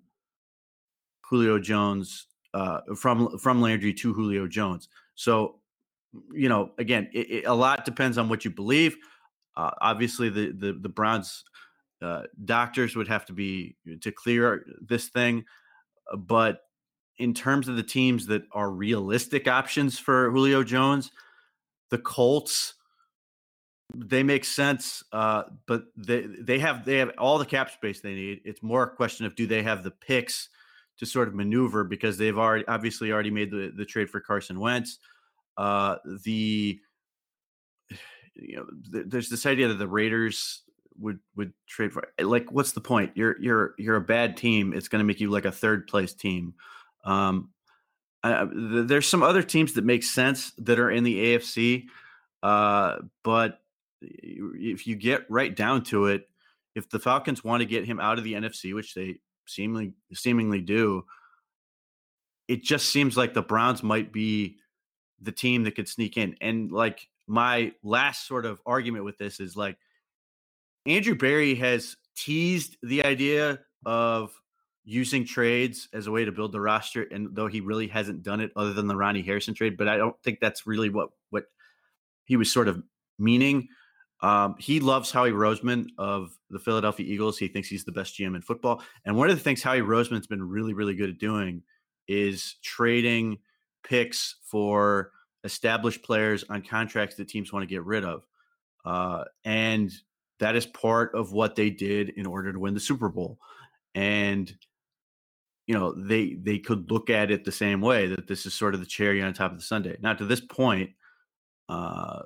Julio 1.28 1.58
Jones 1.58 2.26
uh, 2.54 2.80
from 2.96 3.38
from 3.38 3.60
Landry 3.60 3.92
to 3.94 4.12
Julio 4.12 4.46
Jones. 4.46 4.88
So, 5.14 5.60
you 6.32 6.48
know, 6.48 6.72
again, 6.78 7.08
it, 7.12 7.30
it, 7.30 7.44
a 7.44 7.54
lot 7.54 7.84
depends 7.84 8.18
on 8.18 8.28
what 8.28 8.44
you 8.44 8.50
believe. 8.50 8.96
Uh, 9.56 9.70
obviously, 9.80 10.28
the 10.28 10.52
the, 10.52 10.72
the 10.72 10.88
Browns 10.88 11.44
uh, 12.00 12.22
doctors 12.44 12.96
would 12.96 13.08
have 13.08 13.26
to 13.26 13.32
be 13.32 13.76
to 14.00 14.12
clear 14.12 14.64
this 14.80 15.08
thing, 15.08 15.44
uh, 16.12 16.16
but 16.16 16.62
in 17.18 17.34
terms 17.34 17.68
of 17.68 17.76
the 17.76 17.82
teams 17.82 18.26
that 18.26 18.44
are 18.52 18.70
realistic 18.70 19.48
options 19.48 19.98
for 19.98 20.30
Julio 20.30 20.62
Jones, 20.62 21.10
the 21.90 21.98
Colts 21.98 22.74
they 23.94 24.22
make 24.22 24.44
sense, 24.44 25.02
uh, 25.12 25.44
but 25.66 25.84
they 25.96 26.22
they 26.22 26.58
have 26.58 26.84
they 26.84 26.98
have 26.98 27.10
all 27.18 27.38
the 27.38 27.46
cap 27.46 27.70
space 27.70 28.00
they 28.00 28.14
need. 28.14 28.40
It's 28.44 28.62
more 28.62 28.82
a 28.82 28.90
question 28.90 29.24
of 29.26 29.34
do 29.34 29.46
they 29.46 29.62
have 29.62 29.82
the 29.82 29.90
picks 29.90 30.50
to 30.98 31.06
sort 31.06 31.28
of 31.28 31.34
maneuver 31.34 31.84
because 31.84 32.18
they've 32.18 32.38
already 32.38 32.66
obviously 32.66 33.12
already 33.12 33.30
made 33.30 33.50
the, 33.50 33.72
the 33.74 33.84
trade 33.84 34.10
for 34.10 34.20
Carson 34.20 34.58
Wentz. 34.58 34.98
Uh, 35.56 35.96
the 36.24 36.78
you 38.34 38.56
know, 38.56 38.66
th- 38.92 39.06
there's 39.08 39.28
this 39.28 39.46
idea 39.46 39.68
that 39.68 39.78
the 39.78 39.88
Raiders 39.88 40.62
would 40.98 41.18
would 41.36 41.52
trade 41.66 41.92
for 41.92 42.08
like 42.20 42.50
what's 42.50 42.72
the 42.72 42.80
point? 42.80 43.12
You're 43.14 43.40
you're 43.40 43.74
you're 43.78 43.96
a 43.96 44.00
bad 44.00 44.36
team. 44.36 44.72
It's 44.72 44.88
going 44.88 45.00
to 45.00 45.06
make 45.06 45.20
you 45.20 45.30
like 45.30 45.44
a 45.44 45.52
third 45.52 45.86
place 45.86 46.14
team. 46.14 46.54
Um, 47.04 47.50
I, 48.22 48.44
th- 48.44 48.86
there's 48.88 49.06
some 49.06 49.22
other 49.22 49.42
teams 49.42 49.74
that 49.74 49.84
make 49.84 50.02
sense 50.02 50.52
that 50.58 50.78
are 50.78 50.90
in 50.90 51.04
the 51.04 51.36
AFC, 51.36 51.84
uh, 52.42 52.96
but 53.22 53.60
if 54.00 54.86
you 54.86 54.96
get 54.96 55.28
right 55.30 55.54
down 55.54 55.84
to 55.84 56.06
it, 56.06 56.28
if 56.74 56.88
the 56.90 56.98
Falcons 56.98 57.42
want 57.42 57.60
to 57.60 57.66
get 57.66 57.84
him 57.84 58.00
out 58.00 58.18
of 58.18 58.24
the 58.24 58.34
NFC, 58.34 58.74
which 58.74 58.94
they 58.94 59.20
seemingly 59.48 59.94
seemingly 60.12 60.60
do, 60.60 61.04
it 62.46 62.62
just 62.62 62.90
seems 62.90 63.16
like 63.16 63.34
the 63.34 63.42
Browns 63.42 63.82
might 63.82 64.12
be 64.12 64.56
the 65.20 65.32
team 65.32 65.64
that 65.64 65.74
could 65.74 65.88
sneak 65.88 66.16
in. 66.16 66.36
And 66.40 66.70
like 66.72 67.08
my 67.26 67.72
last 67.82 68.26
sort 68.26 68.46
of 68.46 68.60
argument 68.64 69.04
with 69.04 69.18
this 69.18 69.40
is 69.40 69.56
like 69.56 69.76
Andrew 70.86 71.14
Berry 71.14 71.54
has 71.56 71.96
teased 72.16 72.76
the 72.82 73.04
idea 73.04 73.60
of 73.84 74.32
using 74.84 75.26
trades 75.26 75.88
as 75.92 76.06
a 76.06 76.10
way 76.10 76.24
to 76.24 76.32
build 76.32 76.50
the 76.50 76.60
roster, 76.60 77.02
and 77.02 77.28
though 77.34 77.46
he 77.46 77.60
really 77.60 77.88
hasn't 77.88 78.22
done 78.22 78.40
it 78.40 78.50
other 78.56 78.72
than 78.72 78.86
the 78.86 78.96
Ronnie 78.96 79.22
Harrison 79.22 79.52
trade, 79.52 79.76
but 79.76 79.86
I 79.86 79.98
don't 79.98 80.16
think 80.22 80.40
that's 80.40 80.66
really 80.66 80.88
what 80.88 81.10
what 81.28 81.44
he 82.24 82.36
was 82.36 82.50
sort 82.52 82.68
of 82.68 82.82
meaning. 83.18 83.68
Um, 84.20 84.56
he 84.58 84.80
loves 84.80 85.10
Howie 85.10 85.30
Roseman 85.30 85.86
of 85.96 86.36
the 86.50 86.58
Philadelphia 86.58 87.06
Eagles. 87.06 87.38
He 87.38 87.48
thinks 87.48 87.68
he's 87.68 87.84
the 87.84 87.92
best 87.92 88.16
GM 88.16 88.34
in 88.34 88.42
football. 88.42 88.82
And 89.04 89.16
one 89.16 89.30
of 89.30 89.36
the 89.36 89.42
things 89.42 89.62
Howie 89.62 89.80
Roseman's 89.80 90.26
been 90.26 90.42
really, 90.42 90.74
really 90.74 90.94
good 90.94 91.10
at 91.10 91.18
doing 91.18 91.62
is 92.08 92.56
trading 92.62 93.38
picks 93.84 94.36
for 94.42 95.12
established 95.44 96.02
players 96.02 96.44
on 96.48 96.62
contracts 96.62 97.14
that 97.16 97.28
teams 97.28 97.52
want 97.52 97.62
to 97.62 97.72
get 97.72 97.84
rid 97.84 98.04
of. 98.04 98.26
Uh, 98.84 99.24
and 99.44 99.92
that 100.40 100.56
is 100.56 100.66
part 100.66 101.14
of 101.14 101.32
what 101.32 101.54
they 101.54 101.70
did 101.70 102.10
in 102.10 102.26
order 102.26 102.52
to 102.52 102.58
win 102.58 102.74
the 102.74 102.80
Super 102.80 103.08
Bowl. 103.08 103.38
And 103.94 104.52
you 105.66 105.74
know, 105.74 105.92
they 105.92 106.32
they 106.32 106.58
could 106.58 106.90
look 106.90 107.10
at 107.10 107.30
it 107.30 107.44
the 107.44 107.52
same 107.52 107.82
way 107.82 108.06
that 108.06 108.26
this 108.26 108.46
is 108.46 108.54
sort 108.54 108.72
of 108.72 108.80
the 108.80 108.86
cherry 108.86 109.22
on 109.22 109.34
top 109.34 109.52
of 109.52 109.58
the 109.58 109.64
sundae. 109.64 109.98
Now, 110.00 110.14
to 110.14 110.24
this 110.24 110.40
point, 110.40 110.90
uh, 111.68 112.22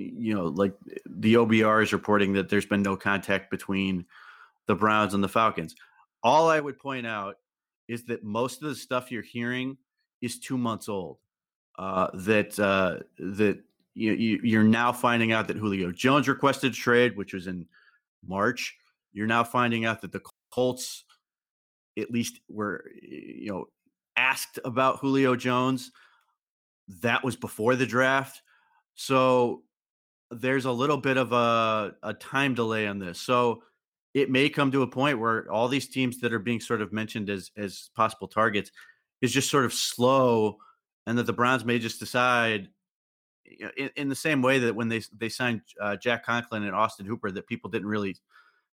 you 0.00 0.34
know, 0.34 0.46
like 0.46 0.74
the 1.06 1.34
OBR 1.34 1.82
is 1.82 1.92
reporting 1.92 2.32
that 2.34 2.48
there's 2.48 2.66
been 2.66 2.82
no 2.82 2.96
contact 2.96 3.50
between 3.50 4.04
the 4.66 4.74
Browns 4.74 5.14
and 5.14 5.22
the 5.22 5.28
Falcons. 5.28 5.74
All 6.22 6.48
I 6.48 6.60
would 6.60 6.78
point 6.78 7.06
out 7.06 7.36
is 7.88 8.04
that 8.04 8.22
most 8.22 8.62
of 8.62 8.68
the 8.68 8.74
stuff 8.74 9.10
you're 9.10 9.22
hearing 9.22 9.76
is 10.20 10.38
two 10.38 10.56
months 10.56 10.88
old. 10.88 11.18
Uh, 11.78 12.08
that 12.12 12.58
uh, 12.58 12.98
that 13.18 13.58
you, 13.94 14.12
you, 14.12 14.60
are 14.60 14.64
now 14.64 14.92
finding 14.92 15.32
out 15.32 15.48
that 15.48 15.56
Julio 15.56 15.90
Jones 15.90 16.28
requested 16.28 16.74
trade, 16.74 17.16
which 17.16 17.32
was 17.32 17.46
in 17.46 17.66
March. 18.26 18.76
You're 19.12 19.26
now 19.26 19.44
finding 19.44 19.86
out 19.86 20.02
that 20.02 20.12
the 20.12 20.20
Colts, 20.52 21.04
at 21.98 22.10
least, 22.10 22.40
were 22.48 22.84
you 23.02 23.50
know 23.50 23.64
asked 24.16 24.58
about 24.64 24.98
Julio 24.98 25.36
Jones. 25.36 25.90
That 27.00 27.24
was 27.24 27.34
before 27.34 27.76
the 27.76 27.86
draft, 27.86 28.42
so 28.94 29.62
there's 30.30 30.64
a 30.64 30.72
little 30.72 30.96
bit 30.96 31.16
of 31.16 31.32
a, 31.32 31.94
a 32.02 32.14
time 32.14 32.54
delay 32.54 32.86
on 32.86 32.98
this. 32.98 33.20
So 33.20 33.62
it 34.14 34.30
may 34.30 34.48
come 34.48 34.70
to 34.72 34.82
a 34.82 34.86
point 34.86 35.18
where 35.18 35.50
all 35.50 35.68
these 35.68 35.88
teams 35.88 36.20
that 36.20 36.32
are 36.32 36.38
being 36.38 36.60
sort 36.60 36.82
of 36.82 36.92
mentioned 36.92 37.30
as 37.30 37.50
as 37.56 37.90
possible 37.94 38.28
targets 38.28 38.70
is 39.20 39.32
just 39.32 39.50
sort 39.50 39.64
of 39.64 39.72
slow, 39.72 40.58
and 41.06 41.18
that 41.18 41.26
the 41.26 41.32
Browns 41.32 41.64
may 41.64 41.78
just 41.78 42.00
decide 42.00 42.68
in, 43.76 43.90
in 43.96 44.08
the 44.08 44.14
same 44.14 44.42
way 44.42 44.58
that 44.60 44.74
when 44.74 44.88
they 44.88 45.02
they 45.16 45.28
signed 45.28 45.62
uh, 45.80 45.96
Jack 45.96 46.24
Conklin 46.24 46.64
and 46.64 46.74
Austin 46.74 47.06
Hooper, 47.06 47.30
that 47.30 47.46
people 47.46 47.70
didn't 47.70 47.88
really 47.88 48.16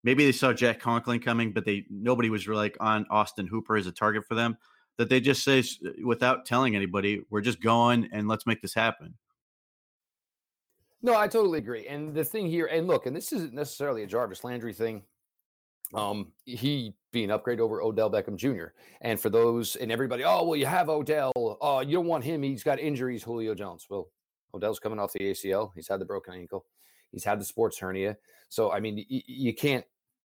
maybe 0.05 0.25
they 0.25 0.33
saw 0.33 0.53
Jack 0.53 0.81
Conklin 0.81 1.21
coming, 1.21 1.53
but 1.53 1.65
they 1.65 1.85
nobody 1.91 2.31
was 2.31 2.49
really 2.49 2.63
like 2.63 2.77
on 2.81 3.07
Austin 3.11 3.47
Hooper 3.47 3.77
as 3.77 3.87
a 3.87 3.93
target 3.93 4.25
for 4.27 4.35
them. 4.35 4.57
That 4.99 5.09
they 5.09 5.21
just 5.21 5.43
say 5.43 5.65
without 6.05 6.45
telling 6.45 6.77
anybody, 6.77 7.23
we're 7.31 7.41
just 7.41 7.63
going 7.63 8.09
and 8.13 8.29
let's 8.29 8.47
make 8.47 8.61
this 8.61 8.75
happen. 8.75 9.15
No, 11.03 11.17
I 11.17 11.27
totally 11.27 11.59
agree. 11.59 11.87
And 11.89 12.15
the 12.15 12.25
thing 12.25 12.49
here, 12.49 12.67
and 12.67 12.87
look, 12.87 13.07
and 13.07 13.17
this 13.17 13.33
isn't 13.33 13.53
necessarily 13.55 14.03
a 14.05 14.07
Jarvis 14.07 14.45
Landry 14.45 14.73
thing. 14.73 15.03
Um, 15.95 16.33
he 16.45 16.95
being 17.13 17.31
upgrade 17.31 17.61
over 17.61 17.83
Odell 17.83 18.11
Beckham 18.11 18.37
Jr. 18.37 18.69
And 19.03 19.21
for 19.21 19.29
those 19.29 19.77
and 19.77 19.93
everybody, 19.93 20.25
oh 20.25 20.45
well, 20.45 20.57
you 20.57 20.65
have 20.67 20.89
Odell. 20.89 21.33
Oh, 21.37 21.81
you 21.81 21.97
don't 21.97 22.07
want 22.07 22.25
him. 22.25 22.43
He's 22.43 22.63
got 22.63 22.79
injuries. 22.81 23.23
Julio 23.23 23.55
Jones. 23.55 23.87
Well, 23.91 24.09
Odell's 24.55 24.79
coming 24.79 24.99
off 24.99 25.13
the 25.13 25.21
ACL. 25.21 25.73
He's 25.75 25.89
had 25.89 26.01
the 26.01 26.05
broken 26.07 26.35
ankle. 26.35 26.65
He's 27.11 27.25
had 27.25 27.41
the 27.41 27.45
sports 27.45 27.79
hernia. 27.79 28.17
So 28.49 28.73
I 28.73 28.81
mean, 28.81 29.05
y- 29.11 29.23
you 29.27 29.55
can't 29.55 29.85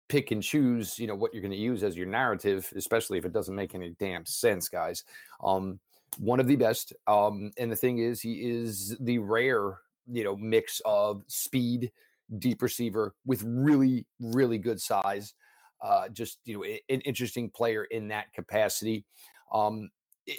pick 0.09 0.31
and 0.31 0.43
choose. 0.43 0.99
You 1.01 1.09
know 1.09 1.17
what 1.17 1.33
you're 1.35 1.43
going 1.43 1.51
to 1.53 1.57
use 1.59 1.83
as 1.83 1.97
your 1.97 2.07
narrative, 2.07 2.73
especially 2.77 3.19
if 3.19 3.25
it 3.25 3.33
doesn't 3.33 3.55
make 3.55 3.75
any 3.75 3.97
damn 3.99 4.25
sense, 4.25 4.69
guys. 4.69 5.03
Um, 5.43 5.81
one 6.19 6.39
of 6.39 6.47
the 6.47 6.57
best. 6.57 6.93
Um, 7.09 7.51
and 7.59 7.73
the 7.73 7.77
thing 7.77 7.99
is, 7.99 8.21
he 8.21 8.35
is 8.35 8.97
the 9.01 9.19
rare 9.19 9.79
you 10.11 10.25
know 10.25 10.37
mix 10.37 10.81
of 10.85 11.23
speed, 11.29 11.91
deep 12.39 12.63
receiver 12.63 13.15
with 13.25 13.43
really 13.45 14.07
really 14.21 14.59
good 14.59 14.81
size. 14.81 15.35
Uh, 15.83 16.09
just 16.09 16.39
you 16.45 16.57
know 16.57 16.65
an 16.65 17.01
interesting 17.03 17.51
player 17.51 17.85
in 17.85 18.09
that 18.09 18.33
capacity. 18.33 19.05
Um, 19.53 19.91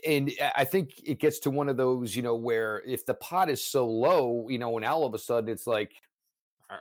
and 0.06 0.32
I 0.56 0.66
think 0.66 0.92
it 1.06 1.20
gets 1.20 1.40
to 1.40 1.50
one 1.50 1.70
of 1.70 1.78
those, 1.78 2.14
you 2.16 2.22
know, 2.22 2.36
where 2.36 2.84
if 2.86 3.06
the 3.06 3.14
pot 3.14 3.50
is 3.50 3.64
so 3.64 3.88
low, 3.88 4.48
you 4.50 4.60
know, 4.60 4.76
and 4.76 4.86
all 4.86 5.06
of 5.06 5.14
a 5.14 5.18
sudden 5.18 5.50
it's 5.50 5.66
like, 5.66 5.94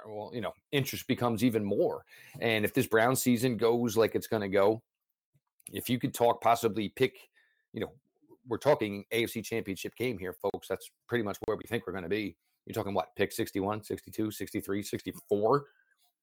well, 0.07 0.31
you 0.35 0.40
know, 0.40 0.52
interest 0.73 1.07
becomes 1.07 1.45
even 1.45 1.64
more. 1.64 2.05
And 2.40 2.64
if 2.64 2.75
this 2.75 2.88
Brown 2.88 3.14
season 3.14 3.57
goes 3.57 3.97
like 3.97 4.16
it's 4.16 4.26
going 4.26 4.43
to 4.43 4.49
go, 4.49 4.83
if 5.73 5.88
you 5.88 5.99
could 5.99 6.14
talk 6.14 6.40
possibly 6.40 6.88
pick, 6.88 7.16
you 7.73 7.81
know, 7.81 7.93
we're 8.49 8.59
talking 8.59 9.05
AFC 9.12 9.45
championship 9.45 9.95
game 9.97 10.19
here, 10.19 10.35
folks. 10.35 10.69
That's 10.69 10.90
pretty 11.09 11.25
much 11.25 11.38
where 11.45 11.57
we 11.57 11.64
think 11.69 11.87
we're 11.87 11.93
going 11.93 12.05
to 12.05 12.09
be. 12.09 12.37
You're 12.67 12.75
talking 12.75 12.95
what? 12.95 13.15
Pick 13.17 13.33
61, 13.33 13.85
62, 13.85 14.31
63, 14.31 14.83
64 14.83 15.65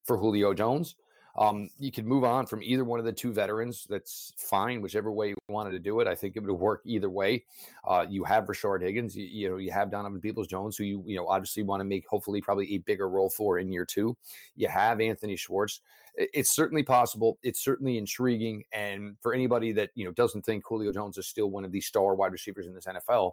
for 0.03 0.17
Julio 0.17 0.53
Jones. 0.53 0.95
Um, 1.35 1.69
you 1.79 1.91
could 1.91 2.05
move 2.05 2.23
on 2.23 2.45
from 2.45 2.61
either 2.61 2.83
one 2.83 2.99
of 2.99 3.05
the 3.05 3.11
two 3.11 3.33
veterans. 3.33 3.87
That's 3.89 4.33
fine, 4.37 4.81
whichever 4.81 5.11
way 5.11 5.29
you 5.29 5.35
wanted 5.47 5.71
to 5.71 5.79
do 5.79 5.99
it. 5.99 6.07
I 6.07 6.13
think 6.13 6.35
it 6.35 6.43
would 6.43 6.51
work 6.51 6.81
either 6.85 7.09
way. 7.09 7.45
Uh, 7.87 8.05
you 8.07 8.23
have 8.23 8.45
Rashard 8.45 8.81
Higgins. 8.81 9.15
You, 9.15 9.25
you 9.25 9.49
know, 9.49 9.57
you 9.57 9.71
have 9.71 9.89
Donovan 9.89 10.21
Peoples 10.21 10.47
Jones, 10.47 10.77
who 10.77 10.83
you 10.83 11.03
you 11.07 11.15
know 11.15 11.27
obviously 11.27 11.63
want 11.63 11.79
to 11.79 11.85
make 11.85 12.07
hopefully 12.07 12.39
probably 12.39 12.71
a 12.75 12.77
bigger 12.79 13.09
role 13.09 13.29
for 13.29 13.57
in 13.57 13.71
year 13.71 13.85
two. 13.85 14.15
You 14.55 14.67
have 14.67 15.01
Anthony 15.01 15.35
Schwartz. 15.35 15.81
It's 16.15 16.55
certainly 16.55 16.83
possible. 16.83 17.39
It's 17.41 17.63
certainly 17.63 17.97
intriguing. 17.97 18.63
And 18.71 19.17
for 19.19 19.33
anybody 19.33 19.71
that 19.71 19.89
you 19.95 20.05
know 20.05 20.11
doesn't 20.11 20.43
think 20.43 20.63
Julio 20.67 20.91
Jones 20.91 21.17
is 21.17 21.25
still 21.25 21.49
one 21.49 21.65
of 21.65 21.71
the 21.71 21.81
star 21.81 22.13
wide 22.13 22.31
receivers 22.31 22.67
in 22.67 22.75
this 22.75 22.85
NFL, 22.85 23.31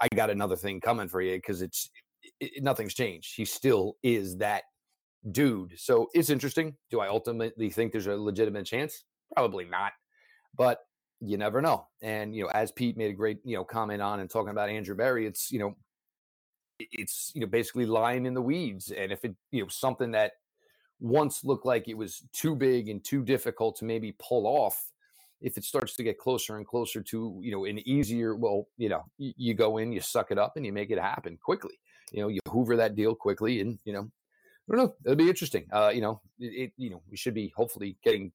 I 0.00 0.08
got 0.16 0.30
another 0.30 0.56
thing 0.56 0.80
coming 0.80 1.06
for 1.06 1.22
you 1.22 1.36
because 1.36 1.62
it's 1.62 1.88
it, 2.40 2.62
nothing's 2.62 2.94
changed. 2.94 3.34
He 3.36 3.44
still 3.44 3.96
is 4.02 4.38
that 4.38 4.64
dude. 5.30 5.74
So 5.78 6.08
it's 6.14 6.30
interesting. 6.30 6.76
Do 6.90 7.00
I 7.00 7.08
ultimately 7.08 7.70
think 7.70 7.92
there's 7.92 8.06
a 8.06 8.16
legitimate 8.16 8.66
chance? 8.66 9.04
Probably 9.34 9.64
not. 9.64 9.92
But 10.56 10.80
you 11.20 11.38
never 11.38 11.62
know. 11.62 11.86
And 12.02 12.34
you 12.34 12.44
know, 12.44 12.50
as 12.50 12.72
Pete 12.72 12.96
made 12.96 13.10
a 13.10 13.14
great 13.14 13.38
you 13.44 13.56
know 13.56 13.64
comment 13.64 14.02
on 14.02 14.20
and 14.20 14.28
talking 14.28 14.50
about 14.50 14.68
Andrew 14.68 14.94
Berry, 14.94 15.26
it's 15.26 15.50
you 15.52 15.58
know, 15.58 15.76
it's 16.78 17.30
you 17.34 17.40
know 17.40 17.46
basically 17.46 17.86
lying 17.86 18.26
in 18.26 18.34
the 18.34 18.42
weeds. 18.42 18.90
And 18.90 19.12
if 19.12 19.24
it 19.24 19.34
you 19.50 19.62
know 19.62 19.68
something 19.68 20.10
that 20.12 20.32
once 21.00 21.44
looked 21.44 21.66
like 21.66 21.88
it 21.88 21.96
was 21.96 22.22
too 22.32 22.54
big 22.54 22.88
and 22.88 23.02
too 23.04 23.22
difficult 23.24 23.76
to 23.76 23.84
maybe 23.84 24.16
pull 24.18 24.46
off, 24.46 24.90
if 25.40 25.56
it 25.56 25.64
starts 25.64 25.94
to 25.96 26.02
get 26.02 26.18
closer 26.18 26.56
and 26.56 26.66
closer 26.66 27.02
to 27.02 27.38
you 27.40 27.52
know 27.52 27.64
an 27.64 27.78
easier, 27.88 28.34
well, 28.34 28.66
you 28.76 28.88
know, 28.88 29.04
you, 29.16 29.32
you 29.36 29.54
go 29.54 29.78
in, 29.78 29.92
you 29.92 30.00
suck 30.00 30.32
it 30.32 30.38
up, 30.38 30.54
and 30.56 30.66
you 30.66 30.72
make 30.72 30.90
it 30.90 30.98
happen 30.98 31.38
quickly. 31.40 31.78
You 32.12 32.22
know, 32.22 32.28
you 32.28 32.40
hoover 32.48 32.76
that 32.76 32.94
deal 32.94 33.14
quickly, 33.14 33.60
and 33.60 33.78
you 33.84 33.92
know 33.92 34.08
I 34.70 34.76
don't 34.76 34.86
know. 34.86 34.94
It'll 35.04 35.16
be 35.16 35.28
interesting. 35.28 35.66
Uh, 35.72 35.90
you 35.92 36.00
know, 36.00 36.20
it, 36.38 36.46
it, 36.46 36.72
you 36.76 36.90
know, 36.90 37.02
we 37.10 37.16
should 37.16 37.34
be 37.34 37.52
hopefully 37.56 37.96
getting 38.04 38.32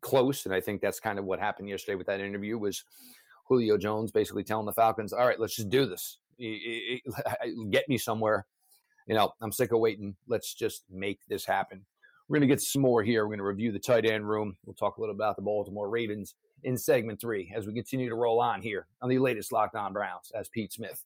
close, 0.00 0.46
and 0.46 0.54
I 0.54 0.60
think 0.60 0.80
that's 0.80 1.00
kind 1.00 1.18
of 1.18 1.24
what 1.24 1.38
happened 1.38 1.68
yesterday 1.68 1.94
with 1.94 2.06
that 2.08 2.20
interview 2.20 2.58
was 2.58 2.84
Julio 3.46 3.78
Jones 3.78 4.10
basically 4.10 4.42
telling 4.42 4.66
the 4.66 4.72
Falcons, 4.72 5.12
"All 5.12 5.26
right, 5.26 5.38
let's 5.38 5.56
just 5.56 5.68
do 5.68 5.86
this. 5.86 6.18
Get 6.38 7.88
me 7.88 7.98
somewhere. 7.98 8.46
You 9.06 9.14
know, 9.14 9.32
I'm 9.40 9.52
sick 9.52 9.72
of 9.72 9.80
waiting. 9.80 10.16
Let's 10.26 10.54
just 10.54 10.84
make 10.90 11.20
this 11.28 11.44
happen." 11.44 11.84
We're 12.26 12.38
going 12.38 12.48
to 12.48 12.54
get 12.54 12.62
some 12.62 12.80
more 12.80 13.02
here. 13.02 13.24
We're 13.24 13.36
going 13.36 13.38
to 13.38 13.44
review 13.44 13.70
the 13.70 13.78
tight 13.78 14.06
end 14.06 14.26
room. 14.26 14.56
We'll 14.64 14.74
talk 14.74 14.96
a 14.96 15.00
little 15.00 15.14
about 15.14 15.36
the 15.36 15.42
Baltimore 15.42 15.90
Ravens 15.90 16.34
in 16.62 16.78
segment 16.78 17.20
three 17.20 17.52
as 17.54 17.66
we 17.66 17.74
continue 17.74 18.08
to 18.08 18.14
roll 18.14 18.40
on 18.40 18.62
here 18.62 18.86
on 19.02 19.10
the 19.10 19.18
latest 19.18 19.52
Locked 19.52 19.76
On 19.76 19.92
Browns 19.92 20.32
as 20.34 20.48
Pete 20.48 20.72
Smith 20.72 21.04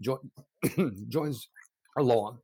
joins 1.08 1.48
along 1.96 2.38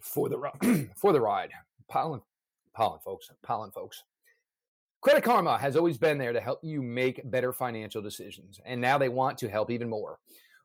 for 0.00 0.28
the 0.28 0.88
for 0.96 1.12
the 1.12 1.20
ride. 1.20 1.50
Pollen, 1.88 2.20
pollen, 2.74 3.00
folks, 3.04 3.30
pollen, 3.42 3.70
folks. 3.70 4.02
Credit 5.02 5.24
Karma 5.24 5.56
has 5.56 5.76
always 5.76 5.96
been 5.96 6.18
there 6.18 6.32
to 6.32 6.40
help 6.40 6.60
you 6.62 6.82
make 6.82 7.28
better 7.30 7.52
financial 7.52 8.02
decisions, 8.02 8.60
and 8.66 8.80
now 8.80 8.98
they 8.98 9.08
want 9.08 9.38
to 9.38 9.48
help 9.48 9.70
even 9.70 9.88
more. 9.88 10.18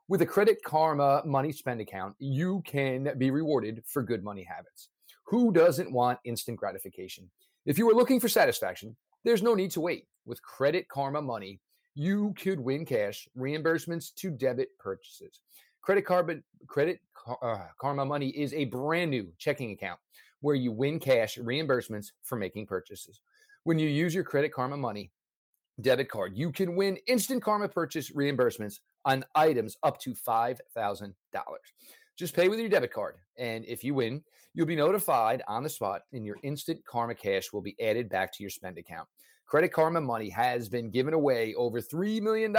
With 0.07 0.21
a 0.21 0.25
Credit 0.25 0.57
Karma 0.63 1.23
money 1.25 1.51
spend 1.51 1.81
account, 1.81 2.15
you 2.19 2.61
can 2.65 3.13
be 3.17 3.31
rewarded 3.31 3.81
for 3.87 4.03
good 4.03 4.23
money 4.23 4.43
habits. 4.43 4.89
Who 5.27 5.51
doesn't 5.51 5.91
want 5.91 6.19
instant 6.25 6.59
gratification? 6.59 7.31
If 7.65 7.77
you 7.77 7.89
are 7.89 7.95
looking 7.95 8.19
for 8.19 8.29
satisfaction, 8.29 8.95
there's 9.23 9.41
no 9.41 9.55
need 9.55 9.71
to 9.71 9.81
wait. 9.81 10.05
With 10.25 10.41
Credit 10.43 10.87
Karma 10.89 11.21
Money, 11.21 11.59
you 11.95 12.33
could 12.37 12.59
win 12.59 12.85
cash, 12.85 13.27
reimbursements 13.37 14.13
to 14.15 14.29
debit 14.29 14.77
purchases. 14.77 15.39
Credit 15.81 16.05
Karma, 16.05 16.35
Credit 16.67 16.99
uh, 17.41 17.67
Karma 17.79 18.05
Money 18.05 18.29
is 18.29 18.53
a 18.53 18.65
brand 18.65 19.11
new 19.11 19.31
checking 19.37 19.71
account 19.71 19.99
where 20.41 20.55
you 20.55 20.71
win 20.71 20.99
cash 20.99 21.37
reimbursements 21.37 22.07
for 22.23 22.35
making 22.35 22.67
purchases. 22.67 23.21
When 23.63 23.79
you 23.79 23.87
use 23.87 24.13
your 24.13 24.23
Credit 24.23 24.53
Karma 24.53 24.77
Money 24.77 25.11
debit 25.81 26.09
card, 26.09 26.35
you 26.35 26.51
can 26.51 26.75
win 26.75 26.97
instant 27.07 27.41
Karma 27.41 27.69
purchase 27.69 28.11
reimbursements 28.11 28.79
on 29.05 29.23
items 29.33 29.77
up 29.83 29.99
to 30.01 30.13
$5,000. 30.13 31.13
Just 32.17 32.35
pay 32.35 32.49
with 32.49 32.59
your 32.59 32.69
debit 32.69 32.93
card. 32.93 33.15
And 33.37 33.65
if 33.65 33.83
you 33.83 33.93
win, 33.93 34.23
you'll 34.53 34.65
be 34.65 34.75
notified 34.75 35.43
on 35.47 35.63
the 35.63 35.69
spot, 35.69 36.01
and 36.13 36.25
your 36.25 36.37
instant 36.43 36.83
Karma 36.85 37.15
cash 37.15 37.51
will 37.53 37.61
be 37.61 37.75
added 37.81 38.09
back 38.09 38.33
to 38.33 38.43
your 38.43 38.49
spend 38.49 38.77
account. 38.77 39.07
Credit 39.45 39.71
Karma 39.71 40.01
Money 40.01 40.29
has 40.29 40.67
been 40.67 40.89
given 40.89 41.13
away 41.13 41.53
over 41.55 41.79
$3 41.79 42.21
million 42.21 42.55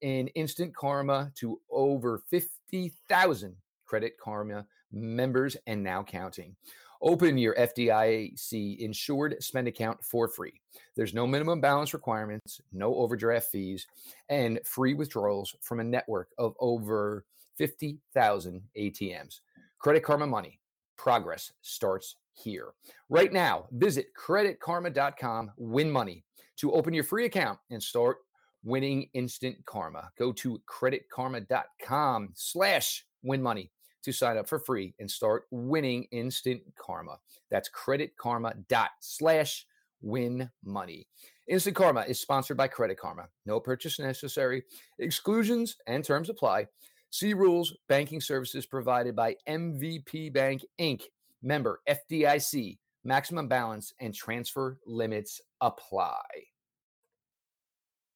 in 0.00 0.28
instant 0.28 0.74
karma 0.74 1.30
to 1.36 1.60
over 1.70 2.22
50,000 2.30 3.56
Credit 3.86 4.12
Karma 4.18 4.66
members 4.92 5.56
and 5.66 5.82
now 5.82 6.02
counting. 6.02 6.56
Open 7.00 7.36
your 7.38 7.54
FDIC 7.54 8.78
insured 8.78 9.36
spend 9.40 9.68
account 9.68 10.02
for 10.02 10.26
free. 10.26 10.60
There's 10.96 11.14
no 11.14 11.26
minimum 11.26 11.60
balance 11.60 11.92
requirements, 11.92 12.60
no 12.72 12.94
overdraft 12.96 13.50
fees, 13.50 13.86
and 14.28 14.58
free 14.64 14.94
withdrawals 14.94 15.54
from 15.60 15.80
a 15.80 15.84
network 15.84 16.30
of 16.38 16.54
over 16.58 17.24
50,000 17.56 18.62
ATMs. 18.76 19.40
Credit 19.78 20.02
Karma 20.02 20.26
Money. 20.26 20.60
Progress 20.96 21.52
starts 21.60 22.16
here. 22.34 22.74
Right 23.08 23.32
now, 23.32 23.66
visit 23.72 24.06
creditkarma.com, 24.18 25.52
win 25.56 25.90
money 25.90 26.24
to 26.58 26.72
open 26.72 26.94
your 26.94 27.04
free 27.04 27.24
account 27.24 27.58
and 27.70 27.82
start 27.82 28.18
winning 28.62 29.08
instant 29.14 29.56
karma. 29.66 30.10
Go 30.18 30.32
to 30.32 30.60
creditkarma.com 30.70 32.30
slash 32.34 33.04
win 33.22 33.42
money 33.42 33.70
to 34.02 34.12
sign 34.12 34.36
up 34.36 34.48
for 34.48 34.58
free 34.58 34.94
and 34.98 35.10
start 35.10 35.44
winning 35.50 36.06
instant 36.12 36.62
karma. 36.78 37.18
That's 37.50 37.70
creditkarma 37.70 38.54
slash 39.00 39.66
win 40.02 40.50
money. 40.64 41.08
Instant 41.46 41.76
Karma 41.76 42.02
is 42.02 42.20
sponsored 42.20 42.56
by 42.56 42.68
Credit 42.68 42.98
Karma. 42.98 43.28
No 43.44 43.60
purchase 43.60 43.98
necessary. 43.98 44.62
Exclusions 44.98 45.76
and 45.86 46.02
terms 46.04 46.30
apply. 46.30 46.66
See 47.10 47.34
rules. 47.34 47.76
Banking 47.88 48.20
services 48.20 48.66
provided 48.66 49.14
by 49.14 49.36
MVB 49.48 50.32
Bank 50.32 50.62
Inc. 50.80 51.02
Member 51.44 51.80
FDIC. 51.88 52.78
Maximum 53.04 53.48
balance 53.48 53.92
and 54.00 54.14
transfer 54.14 54.78
limits 54.86 55.40
apply. 55.60 56.22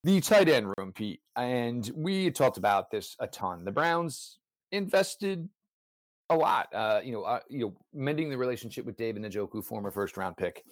The 0.04 0.20
tight 0.20 0.48
end 0.48 0.72
room, 0.78 0.92
Pete, 0.92 1.20
and 1.36 1.90
we 1.94 2.30
talked 2.30 2.56
about 2.56 2.90
this 2.90 3.14
a 3.18 3.26
ton. 3.26 3.64
The 3.64 3.72
Browns 3.72 4.38
invested 4.72 5.48
a 6.30 6.36
lot. 6.36 6.68
Uh, 6.74 7.00
you 7.04 7.12
know, 7.12 7.22
uh, 7.22 7.40
you 7.50 7.58
know, 7.58 7.76
mending 7.92 8.30
the 8.30 8.38
relationship 8.38 8.86
with 8.86 8.96
David 8.96 9.22
Njoku, 9.22 9.62
former 9.62 9.90
first 9.90 10.16
round 10.16 10.36
pick, 10.36 10.64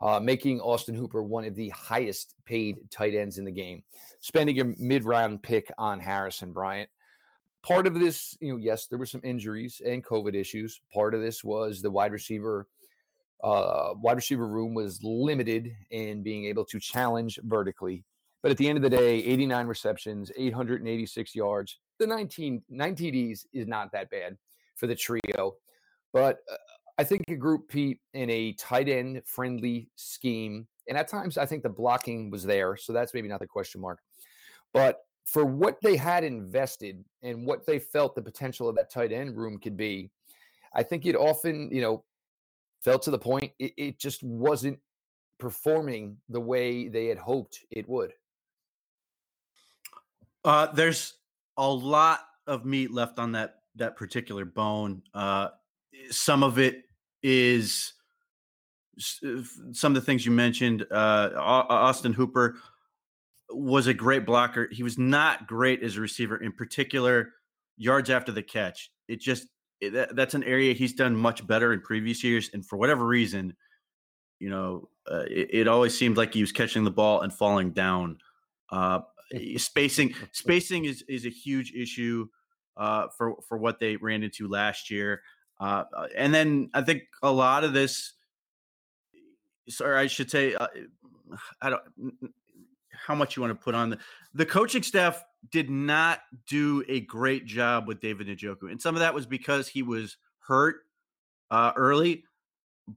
uh, 0.00 0.20
making 0.20 0.60
Austin 0.60 0.94
Hooper 0.94 1.22
one 1.22 1.44
of 1.44 1.54
the 1.54 1.70
highest 1.70 2.34
paid 2.44 2.90
tight 2.90 3.14
ends 3.14 3.38
in 3.38 3.44
the 3.44 3.50
game, 3.50 3.82
spending 4.20 4.60
a 4.60 4.64
mid 4.78 5.04
round 5.04 5.42
pick 5.42 5.72
on 5.78 5.98
Harrison 5.98 6.52
Bryant. 6.52 6.88
Part 7.68 7.86
of 7.86 8.00
this, 8.00 8.34
you 8.40 8.52
know, 8.52 8.56
yes, 8.56 8.86
there 8.86 8.98
were 8.98 9.04
some 9.04 9.20
injuries 9.22 9.82
and 9.84 10.02
COVID 10.02 10.34
issues. 10.34 10.80
Part 10.90 11.12
of 11.12 11.20
this 11.20 11.44
was 11.44 11.82
the 11.82 11.90
wide 11.90 12.12
receiver. 12.12 12.66
Uh, 13.44 13.90
wide 13.96 14.16
receiver 14.16 14.48
room 14.48 14.72
was 14.72 15.00
limited 15.02 15.76
in 15.90 16.22
being 16.22 16.46
able 16.46 16.64
to 16.64 16.80
challenge 16.80 17.38
vertically. 17.44 18.04
But 18.42 18.52
at 18.52 18.56
the 18.56 18.66
end 18.66 18.78
of 18.78 18.82
the 18.82 18.88
day, 18.88 19.16
89 19.16 19.66
receptions, 19.66 20.32
886 20.34 21.34
yards. 21.34 21.78
The 21.98 22.06
19, 22.06 22.62
9 22.70 22.96
TDs 22.96 23.44
is 23.52 23.66
not 23.66 23.92
that 23.92 24.08
bad 24.08 24.38
for 24.76 24.86
the 24.86 24.94
trio. 24.94 25.56
But 26.14 26.38
uh, 26.50 26.56
I 26.96 27.04
think 27.04 27.24
a 27.28 27.36
group 27.36 27.68
Pete 27.68 28.00
in 28.14 28.30
a 28.30 28.52
tight 28.54 28.88
end 28.88 29.20
friendly 29.26 29.90
scheme, 29.94 30.66
and 30.88 30.96
at 30.96 31.08
times 31.08 31.36
I 31.36 31.44
think 31.44 31.62
the 31.62 31.68
blocking 31.68 32.30
was 32.30 32.44
there, 32.44 32.78
so 32.78 32.94
that's 32.94 33.12
maybe 33.12 33.28
not 33.28 33.40
the 33.40 33.46
question 33.46 33.82
mark. 33.82 33.98
But 34.72 35.00
for 35.28 35.44
what 35.44 35.78
they 35.82 35.94
had 35.94 36.24
invested 36.24 37.04
and 37.22 37.46
what 37.46 37.66
they 37.66 37.78
felt 37.78 38.14
the 38.14 38.22
potential 38.22 38.66
of 38.66 38.74
that 38.76 38.90
tight 38.90 39.12
end 39.12 39.36
room 39.36 39.58
could 39.58 39.76
be, 39.76 40.10
I 40.72 40.82
think 40.82 41.04
it 41.04 41.14
often, 41.14 41.68
you 41.70 41.82
know, 41.82 42.02
fell 42.80 42.98
to 43.00 43.10
the 43.10 43.18
point 43.18 43.52
it, 43.58 43.74
it 43.76 43.98
just 43.98 44.22
wasn't 44.22 44.78
performing 45.38 46.16
the 46.30 46.40
way 46.40 46.88
they 46.88 47.06
had 47.06 47.18
hoped 47.18 47.60
it 47.70 47.86
would. 47.86 48.14
Uh, 50.46 50.68
there's 50.72 51.14
a 51.58 51.68
lot 51.68 52.20
of 52.46 52.64
meat 52.64 52.90
left 52.90 53.18
on 53.18 53.32
that 53.32 53.56
that 53.76 53.96
particular 53.96 54.46
bone. 54.46 55.02
Uh, 55.12 55.48
some 56.10 56.42
of 56.42 56.58
it 56.58 56.84
is 57.22 57.92
uh, 59.22 59.42
some 59.72 59.94
of 59.94 59.94
the 59.94 60.06
things 60.06 60.24
you 60.24 60.32
mentioned. 60.32 60.86
Uh, 60.90 61.30
Austin 61.36 62.14
Hooper 62.14 62.56
was 63.50 63.86
a 63.86 63.94
great 63.94 64.26
blocker. 64.26 64.68
He 64.70 64.82
was 64.82 64.98
not 64.98 65.46
great 65.46 65.82
as 65.82 65.96
a 65.96 66.00
receiver, 66.00 66.36
in 66.36 66.52
particular, 66.52 67.32
yards 67.76 68.10
after 68.10 68.32
the 68.32 68.42
catch. 68.42 68.90
It 69.08 69.20
just 69.20 69.46
it, 69.80 69.92
that, 69.92 70.16
that's 70.16 70.34
an 70.34 70.44
area 70.44 70.74
he's 70.74 70.94
done 70.94 71.16
much 71.16 71.46
better 71.46 71.72
in 71.72 71.80
previous 71.80 72.22
years, 72.22 72.50
and 72.52 72.64
for 72.66 72.76
whatever 72.76 73.06
reason, 73.06 73.56
you 74.38 74.50
know, 74.50 74.88
uh, 75.10 75.24
it, 75.30 75.48
it, 75.52 75.68
always 75.68 75.96
seemed 75.96 76.16
like 76.16 76.34
he 76.34 76.40
was 76.40 76.52
catching 76.52 76.84
the 76.84 76.90
ball 76.90 77.22
and 77.22 77.32
falling 77.32 77.72
down. 77.72 78.18
Uh, 78.70 79.00
spacing 79.56 80.14
spacing 80.32 80.84
is 80.84 81.02
is 81.08 81.26
a 81.26 81.30
huge 81.30 81.72
issue 81.72 82.26
uh, 82.76 83.06
for 83.16 83.36
for 83.48 83.56
what 83.58 83.78
they 83.78 83.96
ran 83.96 84.22
into 84.22 84.48
last 84.48 84.90
year. 84.90 85.22
Uh, 85.60 85.84
uh 85.96 86.06
and 86.16 86.32
then 86.32 86.70
I 86.74 86.82
think 86.82 87.02
a 87.22 87.32
lot 87.32 87.64
of 87.64 87.72
this, 87.72 88.12
sorry, 89.68 89.98
I 89.98 90.06
should 90.06 90.30
say, 90.30 90.54
uh, 90.54 90.68
I 91.60 91.70
don't 91.70 91.82
how 93.08 93.14
much 93.14 93.36
you 93.36 93.42
want 93.42 93.58
to 93.58 93.64
put 93.64 93.74
on 93.74 93.88
the 93.88 93.98
the 94.34 94.46
coaching 94.46 94.82
staff 94.82 95.24
did 95.50 95.70
not 95.70 96.20
do 96.46 96.84
a 96.88 97.00
great 97.00 97.46
job 97.46 97.88
with 97.88 98.00
David 98.00 98.28
Njoku, 98.28 98.70
and 98.70 98.80
some 98.80 98.94
of 98.94 99.00
that 99.00 99.14
was 99.14 99.26
because 99.26 99.66
he 99.66 99.82
was 99.82 100.18
hurt 100.40 100.76
uh, 101.50 101.72
early. 101.74 102.24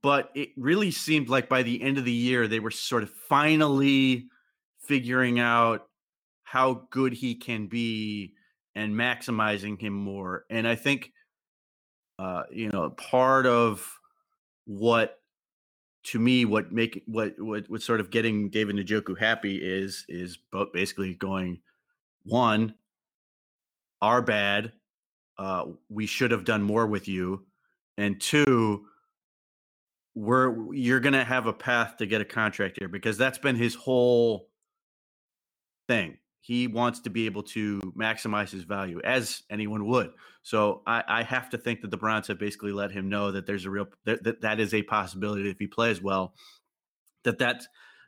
But 0.01 0.29
it 0.35 0.49
really 0.57 0.91
seemed 0.91 1.27
like 1.27 1.49
by 1.49 1.63
the 1.63 1.81
end 1.81 1.97
of 1.97 2.05
the 2.05 2.11
year, 2.11 2.47
they 2.47 2.59
were 2.59 2.71
sort 2.71 3.03
of 3.03 3.09
finally 3.09 4.27
figuring 4.79 5.39
out 5.39 5.87
how 6.43 6.87
good 6.91 7.13
he 7.13 7.35
can 7.35 7.67
be 7.67 8.33
and 8.75 8.93
maximizing 8.93 9.79
him 9.79 9.93
more. 9.93 10.45
And 10.49 10.65
I 10.65 10.75
think, 10.75 11.11
uh, 12.19 12.43
you 12.51 12.69
know, 12.69 12.89
part 12.91 13.45
of 13.45 13.85
what 14.65 15.20
to 16.03 16.19
me 16.19 16.45
what 16.45 16.71
make 16.71 17.03
what 17.05 17.39
what 17.39 17.69
what 17.69 17.81
sort 17.81 17.99
of 17.99 18.09
getting 18.09 18.49
David 18.49 18.75
Njoku 18.75 19.17
happy 19.17 19.57
is 19.57 20.05
is 20.09 20.37
basically 20.73 21.13
going 21.13 21.59
one 22.23 22.75
our 24.01 24.21
bad. 24.21 24.71
Uh 25.37 25.65
we 25.89 26.05
should 26.05 26.31
have 26.31 26.45
done 26.45 26.63
more 26.63 26.87
with 26.87 27.07
you. 27.07 27.45
And 27.97 28.19
two 28.19 28.85
we're 30.15 30.73
you're 30.73 30.99
to 31.13 31.23
have 31.23 31.45
a 31.45 31.53
path 31.53 31.97
to 31.97 32.05
get 32.05 32.21
a 32.21 32.25
contract 32.25 32.77
here 32.79 32.89
because 32.89 33.17
that's 33.17 33.37
been 33.37 33.55
his 33.55 33.75
whole 33.75 34.49
thing 35.87 36.17
he 36.41 36.67
wants 36.67 36.99
to 37.01 37.09
be 37.09 37.27
able 37.27 37.43
to 37.43 37.79
maximize 37.95 38.49
his 38.49 38.63
value 38.63 38.99
as 39.03 39.43
anyone 39.51 39.85
would. 39.85 40.11
So 40.41 40.81
I, 40.87 41.03
I, 41.07 41.23
have 41.23 41.51
to 41.51 41.57
think 41.59 41.81
that 41.81 41.91
the 41.91 41.97
Browns 41.97 42.27
have 42.27 42.39
basically 42.39 42.71
let 42.71 42.91
him 42.91 43.09
know 43.09 43.31
that 43.31 43.45
there's 43.45 43.65
a 43.65 43.69
real 43.69 43.85
that, 44.05 44.23
that, 44.23 44.41
that 44.41 44.59
is 44.59 44.73
a 44.73 44.81
possibility 44.81 45.49
if 45.49 45.59
he 45.59 45.67
plays 45.67 46.01
well, 46.01 46.33
that 47.23 47.37
that 47.37 47.63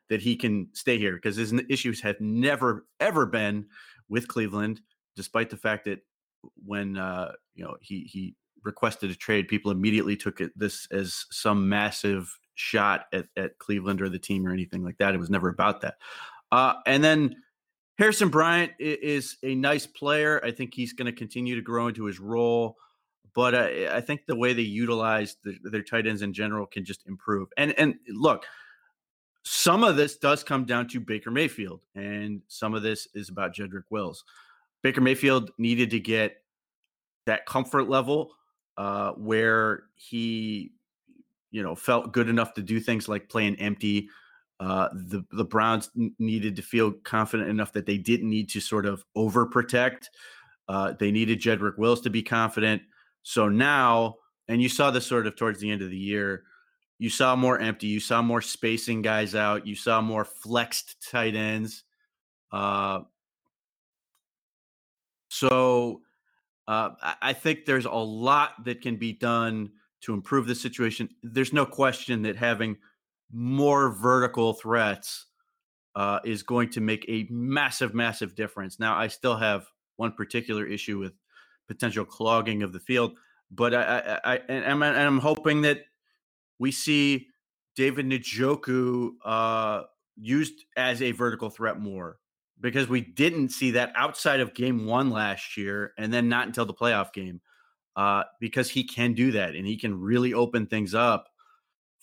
that 0.09 0.21
he 0.21 0.35
can 0.35 0.67
stay 0.73 0.97
here 0.97 1.13
because 1.13 1.35
his 1.35 1.53
issues 1.69 2.01
have 2.01 2.19
never 2.19 2.87
ever 2.99 3.27
been 3.27 3.67
with 4.09 4.27
Cleveland, 4.27 4.81
despite 5.15 5.51
the 5.51 5.57
fact 5.57 5.85
that 5.85 5.99
when 6.65 6.97
uh, 6.97 7.33
you 7.53 7.63
know 7.63 7.77
he 7.81 8.09
he 8.11 8.35
requested 8.63 9.11
a 9.11 9.15
trade, 9.15 9.47
people 9.47 9.71
immediately 9.71 10.17
took 10.17 10.41
it 10.41 10.51
this 10.55 10.87
as 10.91 11.25
some 11.29 11.69
massive 11.69 12.35
shot 12.55 13.05
at, 13.13 13.25
at 13.37 13.59
Cleveland 13.59 14.01
or 14.01 14.09
the 14.09 14.17
team 14.17 14.47
or 14.47 14.51
anything 14.51 14.83
like 14.83 14.97
that. 14.97 15.13
It 15.13 15.19
was 15.19 15.29
never 15.29 15.49
about 15.49 15.81
that. 15.81 15.95
Uh, 16.51 16.75
and 16.87 17.03
then 17.03 17.35
Harrison 17.97 18.29
Bryant 18.29 18.71
is 18.79 19.37
a 19.43 19.53
nice 19.55 19.85
player. 19.85 20.43
I 20.43 20.51
think 20.51 20.73
he's 20.73 20.93
going 20.93 21.05
to 21.05 21.11
continue 21.11 21.55
to 21.55 21.61
grow 21.61 21.87
into 21.87 22.05
his 22.05 22.19
role, 22.19 22.77
but 23.35 23.53
I, 23.53 23.97
I 23.97 24.01
think 24.01 24.25
the 24.25 24.35
way 24.35 24.53
they 24.53 24.63
utilize 24.63 25.37
the, 25.43 25.57
their 25.63 25.83
tight 25.83 26.07
ends 26.07 26.21
in 26.21 26.33
general 26.33 26.65
can 26.65 26.83
just 26.83 27.05
improve. 27.07 27.49
And 27.55 27.77
and 27.77 27.95
look, 28.07 28.45
some 29.43 29.83
of 29.83 29.95
this 29.95 30.17
does 30.17 30.43
come 30.43 30.65
down 30.65 30.87
to 30.89 30.99
Baker 30.99 31.29
Mayfield, 31.29 31.81
and 31.95 32.41
some 32.47 32.73
of 32.73 32.81
this 32.81 33.07
is 33.13 33.29
about 33.29 33.53
Jedrick 33.53 33.83
Wills. 33.89 34.23
Baker 34.81 35.01
Mayfield 35.01 35.51
needed 35.57 35.91
to 35.91 35.99
get 35.99 36.41
that 37.25 37.45
comfort 37.45 37.89
level 37.89 38.31
uh, 38.77 39.11
where 39.11 39.83
he, 39.95 40.71
you 41.51 41.61
know, 41.61 41.75
felt 41.75 42.11
good 42.11 42.27
enough 42.27 42.53
to 42.55 42.61
do 42.61 42.79
things 42.79 43.07
like 43.07 43.29
playing 43.29 43.55
empty 43.57 44.09
uh, 44.63 44.87
the 44.93 45.25
the 45.31 45.43
Browns 45.43 45.89
needed 46.19 46.55
to 46.55 46.61
feel 46.61 46.93
confident 47.03 47.49
enough 47.49 47.73
that 47.73 47.85
they 47.85 47.97
didn't 47.97 48.29
need 48.29 48.47
to 48.47 48.61
sort 48.61 48.85
of 48.85 49.03
overprotect. 49.17 50.05
Uh, 50.69 50.93
they 50.97 51.11
needed 51.11 51.41
Jedrick 51.41 51.77
Wills 51.77 51.99
to 52.01 52.09
be 52.09 52.23
confident. 52.23 52.81
So 53.23 53.49
now, 53.49 54.15
and 54.47 54.61
you 54.61 54.69
saw 54.69 54.89
this 54.89 55.05
sort 55.05 55.27
of 55.27 55.35
towards 55.35 55.59
the 55.59 55.69
end 55.69 55.81
of 55.81 55.89
the 55.89 55.97
year, 55.97 56.43
you 56.97 57.09
saw 57.09 57.35
more 57.35 57.59
empty, 57.59 57.87
you 57.87 57.99
saw 57.99 58.21
more 58.21 58.41
spacing 58.41 59.01
guys 59.01 59.35
out, 59.35 59.67
you 59.67 59.75
saw 59.75 59.99
more 59.99 60.23
flexed 60.23 60.95
tight 61.11 61.35
ends. 61.35 61.83
Uh, 62.49 63.01
so 65.27 66.03
uh, 66.69 66.91
I 67.21 67.33
think 67.33 67.65
there's 67.65 67.85
a 67.85 67.91
lot 67.91 68.63
that 68.63 68.79
can 68.79 68.95
be 68.95 69.11
done 69.11 69.71
to 70.03 70.13
improve 70.13 70.47
the 70.47 70.55
situation. 70.55 71.09
There's 71.21 71.51
no 71.51 71.65
question 71.65 72.21
that 72.21 72.37
having– 72.37 72.77
more 73.33 73.89
vertical 73.89 74.53
threats 74.53 75.25
uh, 75.95 76.19
is 76.23 76.43
going 76.43 76.69
to 76.69 76.81
make 76.81 77.05
a 77.07 77.27
massive, 77.29 77.93
massive 77.93 78.35
difference. 78.35 78.79
Now, 78.79 78.95
I 78.95 79.07
still 79.07 79.35
have 79.35 79.65
one 79.97 80.11
particular 80.11 80.65
issue 80.65 80.99
with 80.99 81.13
potential 81.67 82.05
clogging 82.05 82.63
of 82.63 82.73
the 82.73 82.79
field, 82.79 83.13
but 83.51 83.73
I, 83.73 84.19
I, 84.23 84.33
I 84.33 84.39
and, 84.49 84.83
I'm, 84.83 85.19
hoping 85.19 85.61
that 85.63 85.79
we 86.59 86.71
see 86.71 87.27
David 87.75 88.07
Njoku 88.07 89.11
uh, 89.23 89.83
used 90.15 90.65
as 90.77 91.01
a 91.01 91.11
vertical 91.11 91.49
threat 91.49 91.79
more 91.79 92.17
because 92.59 92.87
we 92.87 93.01
didn't 93.01 93.49
see 93.49 93.71
that 93.71 93.91
outside 93.95 94.39
of 94.39 94.53
game 94.53 94.85
one 94.85 95.09
last 95.09 95.57
year 95.57 95.93
and 95.97 96.13
then 96.13 96.29
not 96.29 96.47
until 96.47 96.65
the 96.65 96.73
playoff 96.73 97.13
game 97.13 97.41
uh, 97.95 98.23
because 98.39 98.69
he 98.69 98.83
can 98.83 99.13
do 99.13 99.31
that 99.31 99.55
and 99.55 99.67
he 99.67 99.77
can 99.77 99.99
really 99.99 100.33
open 100.33 100.65
things 100.65 100.93
up 100.93 101.27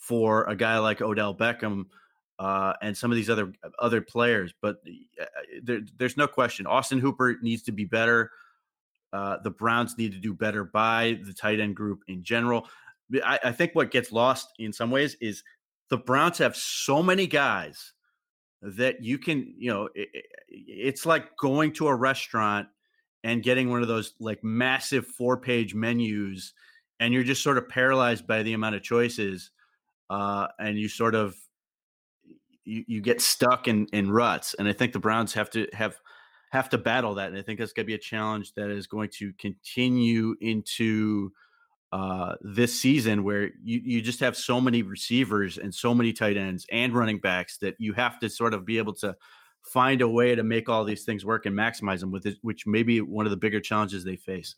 for 0.01 0.43
a 0.45 0.55
guy 0.55 0.79
like 0.79 1.01
Odell 1.01 1.33
Beckham 1.33 1.85
uh, 2.39 2.73
and 2.81 2.97
some 2.97 3.11
of 3.11 3.15
these 3.15 3.29
other 3.29 3.53
other 3.79 4.01
players. 4.01 4.53
But 4.61 4.77
uh, 5.19 5.25
there, 5.63 5.81
there's 5.97 6.17
no 6.17 6.27
question, 6.27 6.67
Austin 6.67 6.99
Hooper 6.99 7.37
needs 7.41 7.63
to 7.63 7.71
be 7.71 7.85
better. 7.85 8.31
Uh, 9.13 9.37
the 9.43 9.51
Browns 9.51 9.97
need 9.97 10.11
to 10.13 10.19
do 10.19 10.33
better 10.33 10.63
by 10.63 11.19
the 11.23 11.33
tight 11.33 11.59
end 11.59 11.75
group 11.75 12.01
in 12.07 12.23
general. 12.23 12.67
I, 13.23 13.39
I 13.45 13.51
think 13.51 13.75
what 13.75 13.91
gets 13.91 14.11
lost 14.11 14.49
in 14.57 14.73
some 14.73 14.89
ways 14.89 15.15
is 15.21 15.43
the 15.89 15.97
Browns 15.97 16.37
have 16.39 16.55
so 16.55 17.03
many 17.03 17.27
guys 17.27 17.93
that 18.61 19.03
you 19.03 19.17
can, 19.17 19.53
you 19.57 19.69
know, 19.69 19.89
it, 19.93 20.09
it's 20.47 21.05
like 21.05 21.35
going 21.37 21.73
to 21.73 21.87
a 21.87 21.95
restaurant 21.95 22.67
and 23.23 23.43
getting 23.43 23.69
one 23.69 23.81
of 23.81 23.87
those 23.87 24.13
like 24.19 24.43
massive 24.43 25.05
four 25.05 25.37
page 25.37 25.75
menus 25.75 26.53
and 26.99 27.13
you're 27.13 27.23
just 27.23 27.43
sort 27.43 27.57
of 27.57 27.67
paralyzed 27.67 28.25
by 28.25 28.43
the 28.43 28.53
amount 28.53 28.75
of 28.75 28.83
choices 28.83 29.51
uh, 30.11 30.47
and 30.59 30.77
you 30.77 30.89
sort 30.89 31.15
of 31.15 31.35
you, 32.65 32.83
you 32.85 33.01
get 33.01 33.21
stuck 33.21 33.67
in 33.67 33.87
in 33.93 34.11
ruts 34.11 34.53
and 34.59 34.67
i 34.67 34.73
think 34.73 34.93
the 34.93 34.99
browns 34.99 35.33
have 35.33 35.49
to 35.49 35.67
have 35.73 35.95
have 36.51 36.69
to 36.69 36.77
battle 36.77 37.15
that 37.15 37.29
and 37.29 37.37
i 37.37 37.41
think 37.41 37.57
that's 37.57 37.73
going 37.73 37.85
to 37.85 37.87
be 37.87 37.95
a 37.95 37.99
challenge 37.99 38.53
that 38.53 38.69
is 38.69 38.87
going 38.87 39.09
to 39.09 39.31
continue 39.39 40.35
into 40.41 41.31
uh, 41.93 42.35
this 42.41 42.79
season 42.79 43.23
where 43.23 43.49
you, 43.63 43.81
you 43.83 44.01
just 44.01 44.21
have 44.21 44.37
so 44.37 44.61
many 44.61 44.81
receivers 44.81 45.57
and 45.57 45.75
so 45.75 45.93
many 45.93 46.13
tight 46.13 46.37
ends 46.37 46.65
and 46.71 46.93
running 46.93 47.19
backs 47.19 47.57
that 47.57 47.75
you 47.79 47.91
have 47.91 48.17
to 48.17 48.29
sort 48.29 48.53
of 48.53 48.65
be 48.65 48.77
able 48.77 48.93
to 48.93 49.13
find 49.61 50.01
a 50.01 50.07
way 50.07 50.33
to 50.33 50.43
make 50.43 50.69
all 50.69 50.85
these 50.85 51.03
things 51.03 51.25
work 51.25 51.45
and 51.45 51.55
maximize 51.55 51.99
them 51.99 52.11
with 52.11 52.25
it, 52.25 52.37
which 52.41 52.65
may 52.65 52.81
be 52.81 53.01
one 53.01 53.25
of 53.25 53.29
the 53.29 53.37
bigger 53.37 53.59
challenges 53.59 54.05
they 54.05 54.15
face. 54.15 54.55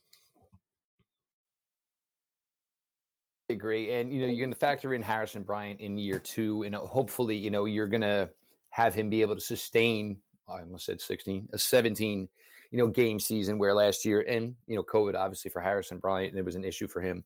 I 3.31 3.33
agree. 3.49 3.93
And, 3.93 4.12
you 4.12 4.21
know, 4.21 4.27
you're 4.27 4.45
going 4.45 4.53
to 4.53 4.60
factor 4.60 4.93
in 4.93 5.01
Harrison 5.01 5.43
Bryant 5.43 5.79
in 5.79 5.97
year 5.97 6.19
two, 6.19 6.63
and 6.63 6.75
hopefully, 6.75 7.36
you 7.36 7.51
know, 7.51 7.65
you're 7.65 7.88
going 7.88 8.01
to 8.01 8.29
have 8.69 8.93
him 8.93 9.10
be 9.10 9.21
able 9.21 9.36
to 9.36 9.41
sustain, 9.41 10.17
I 10.47 10.62
almost 10.62 10.86
said 10.86 11.01
16, 11.01 11.49
a 11.53 11.58
17, 11.58 12.27
you 12.71 12.77
know, 12.77 12.88
game 12.88 13.19
season 13.19 13.58
where 13.58 13.73
last 13.73 14.06
year, 14.06 14.25
and, 14.27 14.56
you 14.67 14.75
know, 14.75 14.84
COVID 14.84 15.15
obviously 15.15 15.51
for 15.51 15.62
Harrison 15.62 15.99
Bryant, 15.99 16.32
and 16.32 16.39
it 16.39 16.45
was 16.45 16.56
an 16.56 16.63
issue 16.63 16.88
for 16.88 17.01
him. 17.01 17.23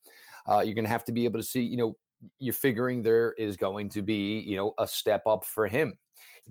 Uh, 0.50 0.60
you're 0.60 0.76
going 0.76 0.86
to 0.86 0.92
have 0.92 1.06
to 1.06 1.12
be 1.12 1.26
able 1.26 1.40
to 1.40 1.46
see, 1.46 1.62
you 1.62 1.78
know, 1.78 1.96
you're 2.40 2.54
figuring 2.54 3.02
there 3.02 3.34
is 3.34 3.56
going 3.56 3.90
to 3.90 4.02
be, 4.02 4.40
you 4.40 4.58
know, 4.58 4.74
a 4.80 4.88
step 4.88 5.22
up 5.28 5.46
for 5.46 5.68
him 5.68 5.98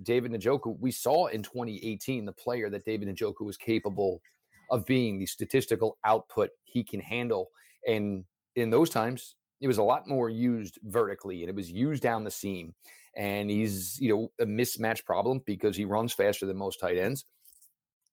David 0.03 0.31
Njoku, 0.31 0.77
we 0.79 0.91
saw 0.91 1.27
in 1.27 1.43
2018 1.43 2.25
the 2.25 2.31
player 2.31 2.69
that 2.69 2.85
David 2.85 3.07
Njoku 3.07 3.41
was 3.41 3.57
capable 3.57 4.21
of 4.69 4.85
being, 4.85 5.17
the 5.17 5.25
statistical 5.25 5.97
output 6.03 6.49
he 6.63 6.83
can 6.83 6.99
handle. 6.99 7.49
And 7.87 8.25
in 8.55 8.69
those 8.69 8.89
times, 8.89 9.35
it 9.61 9.67
was 9.67 9.77
a 9.77 9.83
lot 9.83 10.07
more 10.07 10.29
used 10.29 10.77
vertically 10.83 11.41
and 11.41 11.49
it 11.49 11.55
was 11.55 11.71
used 11.71 12.03
down 12.03 12.23
the 12.23 12.31
seam. 12.31 12.73
And 13.15 13.49
he's, 13.49 13.99
you 13.99 14.09
know, 14.13 14.31
a 14.39 14.45
mismatch 14.45 15.03
problem 15.03 15.41
because 15.45 15.75
he 15.75 15.85
runs 15.85 16.13
faster 16.13 16.45
than 16.45 16.57
most 16.57 16.79
tight 16.79 16.97
ends. 16.97 17.25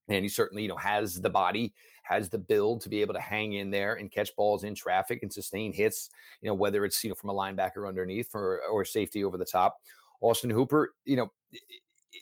And 0.09 0.23
he 0.23 0.29
certainly, 0.29 0.63
you 0.63 0.69
know, 0.69 0.77
has 0.77 1.21
the 1.21 1.31
body, 1.31 1.75
has 2.05 2.29
the 2.29 2.39
build 2.39 2.83
to 2.83 2.89
be 2.89 3.01
able 3.01 3.15
to 3.15 3.21
hang 3.21 3.55
in 3.55 3.71
there 3.71 3.95
and 3.95 4.11
catch 4.11 4.35
balls 4.37 4.65
in 4.65 4.75
traffic 4.75 5.23
and 5.23 5.33
sustain 5.33 5.73
hits, 5.73 6.11
you 6.41 6.49
know, 6.49 6.55
whether 6.55 6.85
it's, 6.85 7.03
you 7.03 7.11
know, 7.11 7.15
from 7.15 7.31
a 7.31 7.35
linebacker 7.35 7.87
underneath 7.87 8.31
or, 8.35 8.61
or 8.71 8.85
safety 8.85 9.25
over 9.25 9.37
the 9.37 9.45
top. 9.45 9.77
Austin 10.21 10.51
Hooper, 10.51 10.95
you 11.05 11.17
know, 11.17 11.31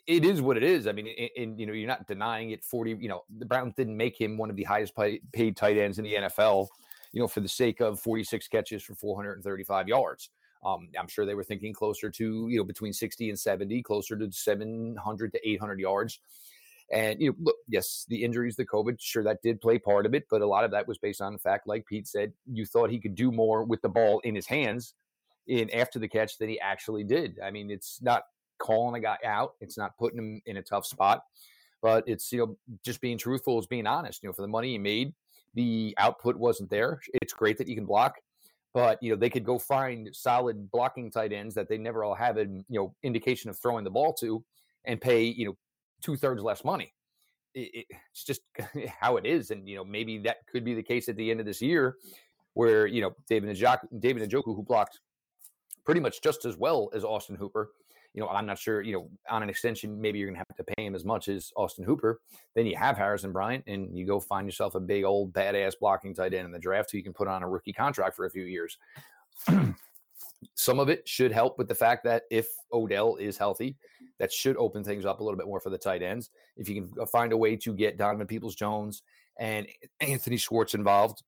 it 0.06 0.24
is 0.24 0.40
what 0.40 0.56
it 0.56 0.62
is. 0.62 0.86
I 0.86 0.92
mean, 0.92 1.08
and, 1.36 1.58
you 1.58 1.66
know, 1.66 1.72
you're 1.72 1.88
not 1.88 2.06
denying 2.06 2.50
it. 2.50 2.64
Forty, 2.64 2.96
you 2.98 3.08
know, 3.08 3.22
the 3.38 3.46
Browns 3.46 3.74
didn't 3.76 3.96
make 3.96 4.20
him 4.20 4.38
one 4.38 4.50
of 4.50 4.56
the 4.56 4.64
highest 4.64 4.94
paid 5.32 5.56
tight 5.56 5.76
ends 5.76 5.98
in 5.98 6.04
the 6.04 6.14
NFL, 6.14 6.66
you 7.12 7.20
know, 7.20 7.28
for 7.28 7.40
the 7.40 7.48
sake 7.48 7.80
of 7.80 8.00
46 8.00 8.48
catches 8.48 8.82
for 8.82 8.94
435 8.94 9.88
yards. 9.88 10.30
Um, 10.64 10.88
I'm 10.98 11.08
sure 11.08 11.26
they 11.26 11.34
were 11.34 11.44
thinking 11.44 11.72
closer 11.72 12.08
to, 12.10 12.48
you 12.48 12.58
know, 12.58 12.64
between 12.64 12.92
60 12.92 13.30
and 13.30 13.38
70, 13.38 13.82
closer 13.82 14.16
to 14.16 14.30
700 14.30 15.32
to 15.32 15.48
800 15.48 15.80
yards. 15.80 16.20
And 16.92 17.20
you 17.20 17.30
know, 17.30 17.36
look, 17.40 17.56
yes, 17.68 18.04
the 18.08 18.22
injuries, 18.22 18.54
the 18.54 18.66
COVID, 18.66 18.96
sure 19.00 19.24
that 19.24 19.42
did 19.42 19.60
play 19.60 19.78
part 19.78 20.04
of 20.04 20.14
it, 20.14 20.26
but 20.30 20.42
a 20.42 20.46
lot 20.46 20.64
of 20.64 20.70
that 20.72 20.86
was 20.86 20.98
based 20.98 21.22
on 21.22 21.32
the 21.32 21.38
fact, 21.38 21.66
like 21.66 21.86
Pete 21.86 22.06
said, 22.06 22.32
you 22.46 22.66
thought 22.66 22.90
he 22.90 23.00
could 23.00 23.14
do 23.14 23.32
more 23.32 23.64
with 23.64 23.80
the 23.80 23.88
ball 23.88 24.20
in 24.20 24.34
his 24.34 24.46
hands 24.46 24.94
in 25.46 25.70
after 25.70 25.98
the 25.98 26.08
catch 26.08 26.38
than 26.38 26.48
he 26.48 26.60
actually 26.60 27.02
did. 27.02 27.38
I 27.42 27.50
mean, 27.50 27.70
it's 27.70 28.00
not 28.02 28.24
calling 28.58 28.94
a 28.94 29.00
guy 29.00 29.16
out. 29.24 29.54
It's 29.60 29.78
not 29.78 29.96
putting 29.96 30.18
him 30.18 30.42
in 30.46 30.58
a 30.58 30.62
tough 30.62 30.86
spot, 30.86 31.24
but 31.80 32.04
it's 32.06 32.30
you 32.30 32.38
know 32.38 32.56
just 32.84 33.00
being 33.00 33.18
truthful 33.18 33.58
is 33.58 33.66
being 33.66 33.86
honest. 33.86 34.22
You 34.22 34.28
know, 34.28 34.34
for 34.34 34.42
the 34.42 34.48
money 34.48 34.72
he 34.72 34.78
made, 34.78 35.14
the 35.54 35.94
output 35.98 36.36
wasn't 36.36 36.70
there. 36.70 37.00
It's 37.20 37.32
great 37.32 37.58
that 37.58 37.68
you 37.68 37.74
can 37.74 37.84
block, 37.84 38.16
but 38.72 39.02
you 39.02 39.10
know 39.10 39.16
they 39.16 39.30
could 39.30 39.44
go 39.44 39.58
find 39.58 40.08
solid 40.12 40.70
blocking 40.70 41.10
tight 41.10 41.32
ends 41.32 41.54
that 41.54 41.68
they 41.68 41.78
never 41.78 42.04
all 42.04 42.14
have 42.14 42.38
a 42.38 42.44
you 42.44 42.64
know 42.70 42.94
indication 43.02 43.50
of 43.50 43.58
throwing 43.58 43.84
the 43.84 43.90
ball 43.90 44.12
to, 44.14 44.42
and 44.84 45.00
pay 45.00 45.24
you 45.24 45.46
know 45.46 45.56
two 46.00 46.16
thirds 46.16 46.42
less 46.42 46.64
money. 46.64 46.92
It, 47.54 47.86
it's 48.12 48.24
just 48.24 48.42
how 49.00 49.16
it 49.16 49.26
is, 49.26 49.50
and 49.50 49.68
you 49.68 49.76
know 49.76 49.84
maybe 49.84 50.18
that 50.18 50.46
could 50.50 50.64
be 50.64 50.74
the 50.74 50.82
case 50.82 51.08
at 51.08 51.16
the 51.16 51.30
end 51.30 51.40
of 51.40 51.46
this 51.46 51.60
year, 51.60 51.96
where 52.54 52.86
you 52.86 53.02
know 53.02 53.14
David 53.28 53.54
Njoku, 53.56 54.00
David 54.00 54.28
Njoku, 54.28 54.56
who 54.56 54.62
blocked 54.62 55.00
pretty 55.84 56.00
much 56.00 56.22
just 56.22 56.44
as 56.44 56.56
well 56.56 56.90
as 56.94 57.04
Austin 57.04 57.36
Hooper, 57.36 57.72
you 58.14 58.20
know, 58.20 58.28
I'm 58.28 58.46
not 58.46 58.58
sure, 58.58 58.82
you 58.82 58.92
know, 58.92 59.10
on 59.30 59.42
an 59.42 59.48
extension, 59.48 60.00
maybe 60.00 60.18
you're 60.18 60.28
going 60.28 60.34
to 60.34 60.44
have 60.46 60.56
to 60.56 60.74
pay 60.76 60.84
him 60.84 60.94
as 60.94 61.04
much 61.04 61.28
as 61.28 61.50
Austin 61.56 61.84
Hooper. 61.84 62.20
Then 62.54 62.66
you 62.66 62.76
have 62.76 62.96
Harrison 62.96 63.32
Bryant 63.32 63.64
and 63.66 63.96
you 63.96 64.06
go 64.06 64.20
find 64.20 64.46
yourself 64.46 64.74
a 64.74 64.80
big 64.80 65.04
old 65.04 65.32
badass 65.32 65.74
blocking 65.80 66.14
tight 66.14 66.34
end 66.34 66.44
in 66.44 66.52
the 66.52 66.58
draft 66.58 66.90
who 66.90 66.98
you 66.98 67.04
can 67.04 67.14
put 67.14 67.28
on 67.28 67.42
a 67.42 67.48
rookie 67.48 67.72
contract 67.72 68.14
for 68.14 68.26
a 68.26 68.30
few 68.30 68.44
years. 68.44 68.76
Some 70.54 70.78
of 70.78 70.88
it 70.88 71.08
should 71.08 71.32
help 71.32 71.56
with 71.56 71.68
the 71.68 71.74
fact 71.74 72.04
that 72.04 72.24
if 72.30 72.48
Odell 72.72 73.16
is 73.16 73.38
healthy, 73.38 73.76
that 74.18 74.32
should 74.32 74.56
open 74.56 74.84
things 74.84 75.06
up 75.06 75.20
a 75.20 75.24
little 75.24 75.38
bit 75.38 75.46
more 75.46 75.60
for 75.60 75.70
the 75.70 75.78
tight 75.78 76.02
ends. 76.02 76.30
If 76.56 76.68
you 76.68 76.82
can 76.82 76.92
uh, 77.00 77.06
find 77.06 77.32
a 77.32 77.36
way 77.36 77.56
to 77.56 77.72
get 77.72 77.96
Donovan 77.96 78.26
Peoples 78.26 78.54
Jones 78.54 79.02
and 79.38 79.66
Anthony 80.00 80.36
Schwartz 80.36 80.74
involved, 80.74 81.22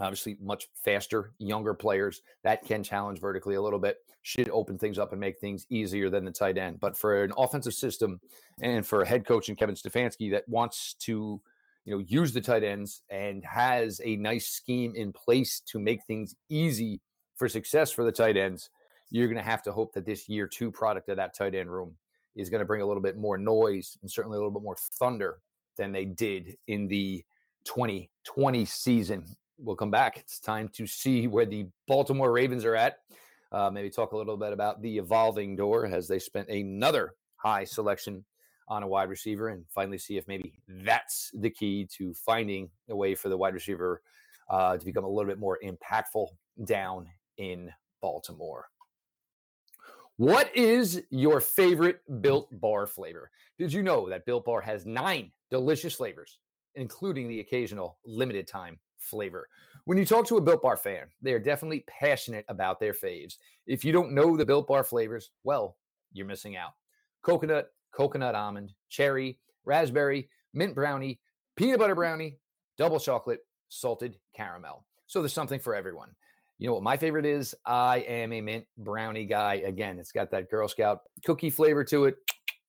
obviously 0.00 0.36
much 0.40 0.68
faster, 0.74 1.32
younger 1.38 1.74
players 1.74 2.22
that 2.44 2.64
can 2.64 2.82
challenge 2.82 3.20
vertically 3.20 3.56
a 3.56 3.62
little 3.62 3.78
bit, 3.78 3.98
should 4.22 4.48
open 4.50 4.78
things 4.78 4.98
up 4.98 5.12
and 5.12 5.20
make 5.20 5.38
things 5.38 5.66
easier 5.70 6.10
than 6.10 6.24
the 6.24 6.30
tight 6.30 6.58
end. 6.58 6.80
But 6.80 6.96
for 6.96 7.24
an 7.24 7.32
offensive 7.36 7.74
system 7.74 8.20
and 8.60 8.86
for 8.86 9.02
a 9.02 9.06
head 9.06 9.26
coach 9.26 9.48
and 9.48 9.58
Kevin 9.58 9.74
Stefanski 9.74 10.30
that 10.32 10.48
wants 10.48 10.94
to, 11.00 11.40
you 11.84 11.94
know, 11.94 12.04
use 12.06 12.32
the 12.32 12.40
tight 12.40 12.64
ends 12.64 13.02
and 13.10 13.44
has 13.44 14.00
a 14.04 14.16
nice 14.16 14.48
scheme 14.48 14.94
in 14.94 15.12
place 15.12 15.60
to 15.66 15.78
make 15.78 16.04
things 16.04 16.34
easy 16.48 17.00
for 17.36 17.48
success 17.48 17.90
for 17.90 18.04
the 18.04 18.12
tight 18.12 18.36
ends, 18.36 18.70
you're 19.10 19.28
going 19.28 19.36
to 19.36 19.42
have 19.42 19.62
to 19.62 19.72
hope 19.72 19.94
that 19.94 20.04
this 20.04 20.28
year 20.28 20.46
two 20.46 20.70
product 20.70 21.08
of 21.08 21.16
that 21.16 21.34
tight 21.34 21.54
end 21.54 21.70
room 21.70 21.94
is 22.36 22.50
going 22.50 22.60
to 22.60 22.66
bring 22.66 22.82
a 22.82 22.86
little 22.86 23.02
bit 23.02 23.16
more 23.16 23.38
noise 23.38 23.96
and 24.02 24.10
certainly 24.10 24.36
a 24.36 24.38
little 24.38 24.52
bit 24.52 24.62
more 24.62 24.76
thunder 24.98 25.38
than 25.76 25.92
they 25.92 26.04
did 26.04 26.56
in 26.66 26.88
the 26.88 27.24
2020 27.64 28.64
season 28.64 29.24
we'll 29.58 29.76
come 29.76 29.90
back. 29.90 30.18
It's 30.18 30.38
time 30.38 30.68
to 30.74 30.86
see 30.86 31.26
where 31.26 31.46
the 31.46 31.66
Baltimore 31.86 32.32
Ravens 32.32 32.64
are 32.64 32.76
at. 32.76 32.98
Uh, 33.50 33.70
maybe 33.70 33.90
talk 33.90 34.12
a 34.12 34.16
little 34.16 34.36
bit 34.36 34.52
about 34.52 34.82
the 34.82 34.98
evolving 34.98 35.56
door 35.56 35.86
as 35.86 36.06
they 36.06 36.18
spent 36.18 36.48
another 36.48 37.14
high 37.36 37.64
selection 37.64 38.24
on 38.68 38.82
a 38.82 38.86
wide 38.86 39.08
receiver 39.08 39.48
and 39.48 39.64
finally 39.74 39.98
see 39.98 40.18
if 40.18 40.28
maybe 40.28 40.60
that's 40.68 41.30
the 41.34 41.48
key 41.48 41.88
to 41.96 42.12
finding 42.12 42.68
a 42.90 42.96
way 42.96 43.14
for 43.14 43.30
the 43.30 43.36
wide 43.36 43.54
receiver 43.54 44.02
uh, 44.50 44.76
to 44.76 44.84
become 44.84 45.04
a 45.04 45.08
little 45.08 45.28
bit 45.28 45.38
more 45.38 45.58
impactful 45.64 46.26
down 46.64 47.06
in 47.38 47.72
Baltimore. 48.02 48.66
What 50.16 50.54
is 50.54 51.02
your 51.10 51.40
favorite 51.40 52.00
Built 52.20 52.48
Bar 52.60 52.86
flavor? 52.86 53.30
Did 53.58 53.72
you 53.72 53.82
know 53.82 54.08
that 54.08 54.26
Built 54.26 54.44
Bar 54.44 54.60
has 54.60 54.84
nine 54.84 55.30
delicious 55.50 55.94
flavors, 55.94 56.38
including 56.74 57.28
the 57.28 57.40
occasional 57.40 57.98
limited 58.04 58.46
time 58.46 58.78
flavor. 58.98 59.48
When 59.84 59.98
you 59.98 60.04
talk 60.04 60.26
to 60.28 60.36
a 60.36 60.40
Built 60.40 60.62
Bar 60.62 60.76
fan, 60.76 61.06
they 61.22 61.32
are 61.32 61.38
definitely 61.38 61.84
passionate 61.86 62.44
about 62.48 62.80
their 62.80 62.92
faves. 62.92 63.36
If 63.66 63.84
you 63.84 63.92
don't 63.92 64.12
know 64.12 64.36
the 64.36 64.46
Built 64.46 64.66
Bar 64.66 64.84
flavors, 64.84 65.30
well, 65.44 65.76
you're 66.12 66.26
missing 66.26 66.56
out. 66.56 66.72
Coconut, 67.22 67.72
coconut 67.92 68.34
almond, 68.34 68.72
cherry, 68.88 69.38
raspberry, 69.64 70.28
mint 70.54 70.74
brownie, 70.74 71.20
peanut 71.56 71.78
butter 71.78 71.94
brownie, 71.94 72.38
double 72.76 73.00
chocolate, 73.00 73.40
salted 73.68 74.16
caramel. 74.34 74.84
So 75.06 75.20
there's 75.20 75.32
something 75.32 75.60
for 75.60 75.74
everyone. 75.74 76.10
You 76.58 76.66
know 76.66 76.74
what 76.74 76.82
my 76.82 76.96
favorite 76.96 77.26
is? 77.26 77.54
I 77.64 77.98
am 78.00 78.32
a 78.32 78.40
mint 78.40 78.66
brownie 78.76 79.26
guy. 79.26 79.62
Again, 79.64 79.98
it's 79.98 80.12
got 80.12 80.30
that 80.32 80.50
Girl 80.50 80.68
Scout 80.68 81.02
cookie 81.24 81.50
flavor 81.50 81.84
to 81.84 82.06
it. 82.06 82.16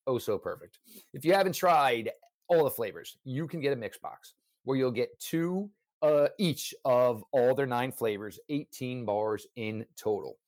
Oh, 0.06 0.18
so 0.18 0.38
perfect. 0.38 0.78
If 1.12 1.24
you 1.24 1.32
haven't 1.32 1.54
tried 1.54 2.10
all 2.48 2.64
the 2.64 2.70
flavors, 2.70 3.18
you 3.24 3.46
can 3.46 3.60
get 3.60 3.72
a 3.72 3.76
mix 3.76 3.98
box 3.98 4.34
where 4.64 4.76
you'll 4.76 4.90
get 4.90 5.18
two 5.18 5.68
uh, 6.02 6.28
each 6.38 6.74
of 6.84 7.22
all 7.32 7.54
their 7.54 7.66
nine 7.66 7.92
flavors, 7.92 8.38
18 8.48 9.04
bars 9.04 9.46
in 9.56 9.84
total. 9.96 10.38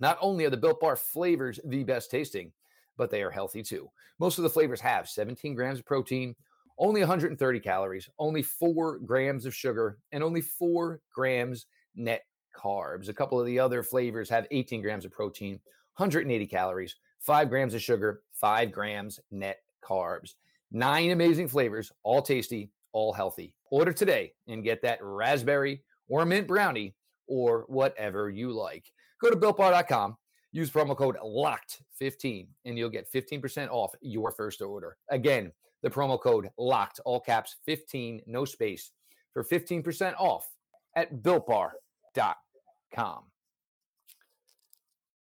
Not 0.00 0.18
only 0.20 0.44
are 0.44 0.50
the 0.50 0.56
Built 0.56 0.80
Bar 0.80 0.96
flavors 0.96 1.58
the 1.64 1.84
best 1.84 2.10
tasting, 2.10 2.52
but 2.96 3.10
they 3.10 3.22
are 3.22 3.30
healthy 3.30 3.62
too. 3.62 3.90
Most 4.18 4.38
of 4.38 4.44
the 4.44 4.50
flavors 4.50 4.80
have 4.80 5.08
17 5.08 5.54
grams 5.54 5.78
of 5.78 5.86
protein, 5.86 6.34
only 6.78 7.00
130 7.00 7.60
calories, 7.60 8.08
only 8.18 8.42
four 8.42 8.98
grams 8.98 9.46
of 9.46 9.54
sugar, 9.54 9.98
and 10.12 10.22
only 10.22 10.40
four 10.40 11.00
grams 11.14 11.66
net 11.94 12.22
carbs. 12.54 13.08
A 13.08 13.14
couple 13.14 13.40
of 13.40 13.46
the 13.46 13.58
other 13.58 13.82
flavors 13.82 14.28
have 14.28 14.46
18 14.50 14.82
grams 14.82 15.04
of 15.04 15.12
protein, 15.12 15.60
180 15.96 16.46
calories, 16.46 16.96
five 17.18 17.48
grams 17.48 17.74
of 17.74 17.82
sugar, 17.82 18.22
five 18.32 18.72
grams 18.72 19.20
net 19.30 19.60
carbs. 19.82 20.34
Nine 20.70 21.10
amazing 21.10 21.48
flavors, 21.48 21.92
all 22.02 22.22
tasty, 22.22 22.70
all 22.92 23.12
healthy. 23.12 23.54
Order 23.70 23.92
today 23.92 24.32
and 24.48 24.64
get 24.64 24.82
that 24.82 24.98
raspberry 25.02 25.82
or 26.08 26.24
mint 26.24 26.46
brownie 26.46 26.94
or 27.26 27.64
whatever 27.68 28.30
you 28.30 28.52
like. 28.52 28.90
Go 29.20 29.30
to 29.30 29.36
builtbar.com, 29.36 30.16
use 30.52 30.70
promo 30.70 30.96
code 30.96 31.16
LOCKED15, 31.24 32.46
and 32.64 32.78
you'll 32.78 32.90
get 32.90 33.10
15% 33.12 33.68
off 33.70 33.92
your 34.00 34.30
first 34.30 34.62
order. 34.62 34.96
Again, 35.10 35.52
the 35.82 35.90
promo 35.90 36.20
code 36.20 36.48
LOCKED, 36.58 37.00
all 37.04 37.20
caps 37.20 37.56
15, 37.64 38.22
no 38.26 38.44
space, 38.44 38.92
for 39.32 39.44
15% 39.44 40.14
off 40.18 40.46
at 40.94 41.22
builtbar.com. 41.22 41.72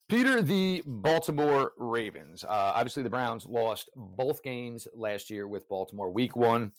Peter, 0.10 0.42
the 0.42 0.82
Baltimore 0.88 1.74
Ravens. 1.78 2.44
Uh, 2.44 2.72
obviously, 2.74 3.04
the 3.04 3.10
Browns 3.12 3.46
lost 3.46 3.92
both 3.96 4.42
games 4.42 4.88
last 4.96 5.30
year 5.30 5.48
with 5.48 5.70
Baltimore. 5.70 6.10
Week 6.10 6.36
one, 6.36 6.72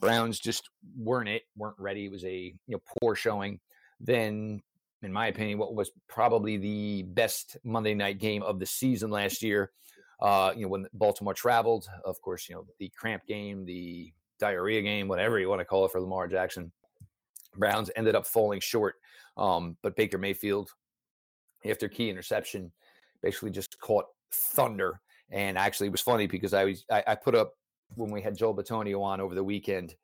Browns 0.00 0.38
just 0.38 0.70
weren't 0.96 1.28
it, 1.28 1.42
weren't 1.56 1.78
ready. 1.78 2.06
It 2.06 2.12
was 2.12 2.24
a 2.24 2.54
you 2.66 2.74
know 2.76 2.82
poor 3.00 3.14
showing. 3.14 3.60
Then, 4.00 4.62
in 5.02 5.12
my 5.12 5.28
opinion, 5.28 5.58
what 5.58 5.74
was 5.74 5.90
probably 6.08 6.56
the 6.56 7.02
best 7.02 7.56
Monday 7.64 7.94
night 7.94 8.18
game 8.18 8.42
of 8.42 8.58
the 8.58 8.66
season 8.66 9.10
last 9.10 9.42
year. 9.42 9.70
Uh, 10.20 10.52
you 10.54 10.62
know, 10.62 10.68
when 10.68 10.86
Baltimore 10.92 11.34
traveled, 11.34 11.86
of 12.04 12.20
course, 12.20 12.48
you 12.48 12.54
know 12.54 12.66
the 12.78 12.90
cramp 12.96 13.26
game, 13.26 13.64
the 13.64 14.12
diarrhea 14.38 14.82
game, 14.82 15.08
whatever 15.08 15.38
you 15.38 15.48
want 15.48 15.60
to 15.60 15.64
call 15.64 15.84
it 15.84 15.92
for 15.92 16.00
Lamar 16.00 16.28
Jackson. 16.28 16.72
Browns 17.56 17.90
ended 17.94 18.16
up 18.16 18.26
falling 18.26 18.60
short, 18.60 18.96
um, 19.36 19.76
but 19.82 19.96
Baker 19.96 20.18
Mayfield 20.18 20.70
after 21.70 21.88
key 21.88 22.10
interception, 22.10 22.70
basically 23.22 23.50
just 23.50 23.78
caught 23.80 24.06
thunder. 24.32 25.00
And 25.30 25.56
actually, 25.56 25.88
it 25.88 25.92
was 25.92 26.00
funny 26.00 26.26
because 26.26 26.52
I 26.52 26.64
was 26.64 26.84
I, 26.90 27.02
I 27.08 27.14
put 27.14 27.34
up 27.34 27.54
when 27.94 28.10
we 28.10 28.22
had 28.22 28.36
Joel 28.36 28.56
Bitonio 28.56 29.00
on 29.02 29.20
over 29.20 29.34
the 29.34 29.44
weekend, 29.44 29.94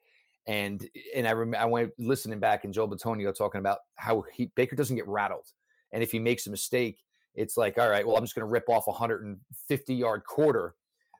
and 0.47 0.89
and 1.15 1.27
I 1.27 1.33
rem- 1.33 1.55
I 1.55 1.65
went 1.65 1.93
listening 1.99 2.41
back 2.41 2.65
and 2.65 2.73
Joel 2.73 2.89
Bitonio 2.89 3.37
talking 3.37 3.59
about 3.59 3.79
how 3.97 4.25
he 4.33 4.47
Baker 4.55 4.77
doesn't 4.77 4.97
get 4.97 5.09
rattled, 5.09 5.47
and 5.93 6.03
if 6.03 6.13
he 6.13 6.19
makes 6.19 6.47
a 6.47 6.51
mistake, 6.51 6.99
it's 7.35 7.57
like 7.57 7.79
all 7.79 7.89
right, 7.89 8.07
well 8.07 8.17
I'm 8.17 8.25
just 8.25 8.35
going 8.35 8.47
to 8.47 8.53
rip 8.53 8.69
off 8.69 8.87
a 8.87 8.91
150 8.91 9.95
yard 9.95 10.25
quarter 10.25 10.75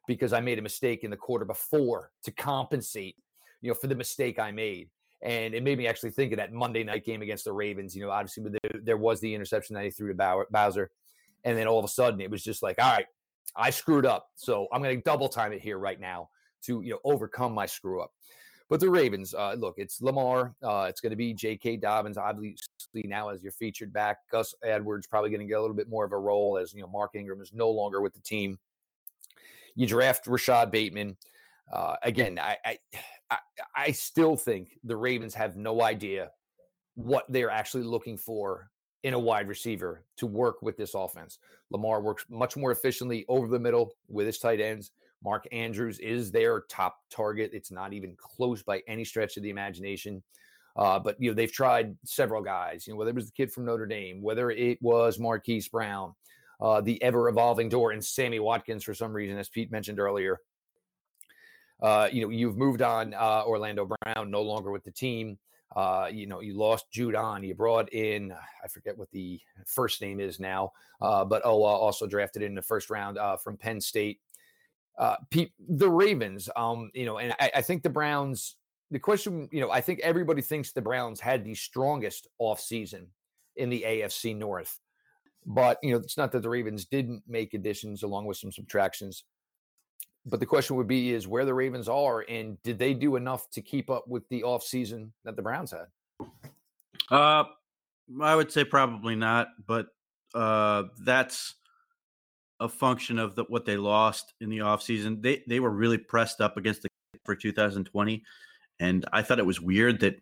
because 0.07 0.33
I 0.33 0.41
made 0.41 0.59
a 0.59 0.63
mistake 0.63 1.05
in 1.05 1.11
the 1.11 1.17
quarter 1.17 1.45
before 1.45 2.11
to 2.25 2.31
compensate, 2.33 3.17
you 3.61 3.69
know, 3.69 3.75
for 3.75 3.87
the 3.87 3.95
mistake 3.95 4.39
I 4.39 4.51
made 4.51 4.91
and 5.23 5.55
it 5.55 5.63
made 5.63 5.79
me 5.79 5.87
actually 5.87 6.11
think 6.11 6.33
of 6.33 6.39
that 6.39 6.53
Monday 6.53 6.83
night 6.83 7.05
game 7.05 7.23
against 7.23 7.45
the 7.45 7.53
Ravens. 7.53 7.95
You 7.95 8.03
know, 8.03 8.11
obviously 8.11 8.45
there, 8.45 8.81
there 8.83 8.97
was 8.97 9.21
the 9.21 9.35
interception 9.35 9.75
that 9.75 9.85
he 9.85 9.91
threw 9.91 10.15
to 10.15 10.45
Bowser, 10.51 10.91
and 11.45 11.57
then 11.59 11.67
all 11.67 11.79
of 11.79 11.85
a 11.85 11.89
sudden 11.89 12.21
it 12.21 12.31
was 12.31 12.43
just 12.43 12.63
like, 12.63 12.77
all 12.81 12.93
right, 12.93 13.07
I 13.55 13.71
screwed 13.71 14.07
up, 14.07 14.29
so 14.37 14.67
I'm 14.73 14.83
going 14.83 14.97
to 14.97 15.03
double 15.03 15.29
time 15.29 15.53
it 15.53 15.61
here 15.61 15.79
right 15.79 16.01
now 16.01 16.31
to 16.63 16.83
you 16.83 16.91
know 16.91 16.99
overcome 17.05 17.53
my 17.53 17.67
screw 17.67 18.01
up. 18.01 18.13
But 18.69 18.79
the 18.79 18.89
Ravens, 18.89 19.35
uh, 19.35 19.55
look, 19.59 19.75
it's 19.79 20.01
Lamar. 20.01 20.55
Uh, 20.63 20.87
it's 20.89 21.01
going 21.01 21.11
to 21.11 21.17
be 21.17 21.35
J.K. 21.35 21.79
Dobbins, 21.79 22.17
obviously 22.17 23.03
now 23.05 23.29
as 23.29 23.43
your 23.43 23.51
featured 23.51 23.93
back. 23.93 24.19
Gus 24.31 24.55
Edwards 24.63 25.09
probably 25.09 25.31
going 25.31 25.41
to 25.41 25.47
get 25.47 25.59
a 25.59 25.61
little 25.61 25.75
bit 25.75 25.89
more 25.89 26.05
of 26.05 26.13
a 26.13 26.19
role 26.19 26.57
as 26.57 26.73
you 26.73 26.81
know 26.81 26.89
Mark 26.89 27.13
Ingram 27.15 27.41
is 27.41 27.53
no 27.53 27.69
longer 27.71 28.01
with 28.01 28.15
the 28.15 28.21
team. 28.21 28.59
You 29.75 29.87
draft 29.87 30.27
Rashod 30.27 30.71
Bateman. 30.71 31.17
Uh, 31.73 31.97
again, 32.03 32.39
I 32.39 32.79
I, 33.31 33.39
I 33.75 33.91
still 33.93 34.37
think 34.37 34.79
the 34.85 34.97
Ravens 34.97 35.35
have 35.35 35.57
no 35.57 35.83
idea 35.83 36.31
what 36.95 37.25
they're 37.29 37.51
actually 37.51 37.85
looking 37.85 38.17
for 38.17 38.71
in 39.03 39.15
a 39.15 39.19
wide 39.19 39.49
receiver 39.49 40.05
to 40.19 40.27
work 40.27 40.63
with 40.63 40.77
this 40.77 40.95
offense. 40.95 41.39
Lamar 41.71 42.01
works 42.01 42.27
much 42.29 42.57
more 42.57 42.71
efficiently 42.71 43.25
over 43.29 43.49
the 43.49 43.59
middle 43.59 43.95
with 44.09 44.27
his 44.27 44.39
tight 44.39 44.61
ends. 44.61 44.91
Mark 45.23 45.47
Andrews 45.53 45.99
is 45.99 46.31
their 46.31 46.63
top 46.63 46.99
target. 47.11 47.51
It's 47.53 47.71
not 47.71 47.93
even 47.93 48.17
close 48.17 48.63
by 48.63 48.83
any 48.89 49.05
stretch 49.05 49.37
of 49.37 49.43
the 49.43 49.51
imagination. 49.51 50.23
Uh, 50.77 50.99
but 50.99 51.17
you 51.19 51.31
know 51.31 51.35
they've 51.35 51.53
tried 51.53 51.97
several 52.05 52.43
guys. 52.43 52.87
You 52.87 52.93
know 52.93 52.99
whether 52.99 53.11
it 53.11 53.17
was 53.17 53.27
the 53.27 53.33
kid 53.33 53.53
from 53.53 53.65
Notre 53.65 53.87
Dame, 53.87 54.23
whether 54.23 54.51
it 54.51 54.81
was 54.81 55.19
Marquise 55.19 55.69
Brown, 55.69 56.15
uh, 56.61 56.81
the 56.81 57.03
ever 57.03 57.29
evolving 57.29 57.69
door, 57.69 57.91
and 57.91 58.05
Sammy 58.05 58.39
Watkins 58.39 58.85
for 58.85 58.95
some 58.95 59.13
reason, 59.13 59.37
as 59.37 59.49
Pete 59.49 59.73
mentioned 59.73 59.99
earlier. 59.99 60.39
Uh, 61.83 62.09
you 62.13 62.23
know, 62.23 62.31
you've 62.31 62.57
moved 62.57 62.83
on 62.83 63.15
uh, 63.15 63.43
Orlando 63.47 63.87
Brown, 63.87 64.31
no 64.31 64.43
longer 64.43 64.71
with 64.71 64.85
the 64.85 64.91
team. 64.91 65.39
Uh, 65.75 66.09
you 66.11 66.27
know, 66.27 66.41
you 66.41 66.57
lost 66.57 66.87
Judon. 66.93 67.47
You 67.47 67.55
brought 67.55 67.93
in, 67.93 68.33
I 68.33 68.69
forget 68.69 68.97
what 68.99 69.11
the 69.13 69.41
first 69.67 70.01
name 70.01 70.21
is 70.21 70.41
now, 70.41 70.73
uh, 71.01 71.25
but 71.25 71.43
oh, 71.45 71.63
also 71.63 72.07
drafted 72.07 72.43
in 72.43 72.55
the 72.55 72.63
first 72.63 72.91
round 72.91 73.19
from 73.43 73.57
Penn 73.57 73.81
State. 73.81 74.21
Uh, 75.01 75.17
Pete, 75.31 75.51
the 75.69 75.91
Ravens, 75.91 76.49
um, 76.57 76.91
you 76.95 77.07
know, 77.07 77.19
and 77.19 77.35
I, 77.41 77.51
I, 77.57 77.63
think 77.63 77.83
the 77.83 77.89
Browns, 77.89 78.57
the 78.91 78.99
question, 78.99 79.49
you 79.51 79.61
know, 79.61 79.71
I 79.71 79.81
think 79.81 79.99
everybody 80.01 80.43
thinks 80.43 80.73
the 80.73 80.83
Browns 80.83 81.19
had 81.19 81.43
the 81.43 81.55
strongest 81.55 82.29
offseason 82.39 83.07
in 83.57 83.71
the 83.71 83.83
AFC 83.87 84.37
North. 84.37 84.79
But, 85.47 85.79
you 85.83 85.93
know, 85.93 85.97
it's 85.97 86.19
not 86.19 86.33
that 86.33 86.43
the 86.43 86.51
Ravens 86.51 86.85
didn't 86.85 87.23
make 87.27 87.55
additions 87.55 88.03
along 88.03 88.27
with 88.27 88.37
some 88.37 88.53
subtractions 88.53 89.25
but 90.27 90.41
the 90.41 90.47
question 90.47 90.77
would 90.77 90.87
be 90.87 91.13
is 91.13 91.27
where 91.27 91.45
the 91.45 91.55
Ravens 91.55 91.89
are 91.89 92.25
and 92.29 92.63
did 92.63 92.79
they 92.79 92.95
do 92.95 93.17
enough 93.17 93.51
to 93.51 93.63
keep 93.63 93.91
up 93.91 94.07
with 94.07 94.29
the 94.29 94.43
offseason 94.43 95.11
that 95.25 95.37
the 95.37 95.43
Browns 95.43 95.73
had? 95.73 95.87
Uh 97.11 97.45
I 98.21 98.35
would 98.35 98.53
say 98.53 98.65
probably 98.65 99.17
not, 99.17 99.49
but 99.67 99.89
uh 100.35 100.85
that's 101.05 101.55
a 102.61 102.69
function 102.69 103.19
of 103.19 103.35
the, 103.35 103.45
what 103.45 103.65
they 103.65 103.77
lost 103.77 104.35
in 104.41 104.51
the 104.51 104.59
offseason. 104.59 105.23
They 105.23 105.43
they 105.47 105.61
were 105.61 105.71
really 105.71 105.99
pressed 105.99 106.41
up 106.41 106.57
against 106.57 106.83
the 106.83 106.89
for 107.25 107.35
2020 107.35 108.23
and 108.81 109.05
I 109.13 109.23
thought 109.23 109.39
it 109.39 109.47
was 109.47 109.61
weird 109.61 110.01
that 110.01 110.21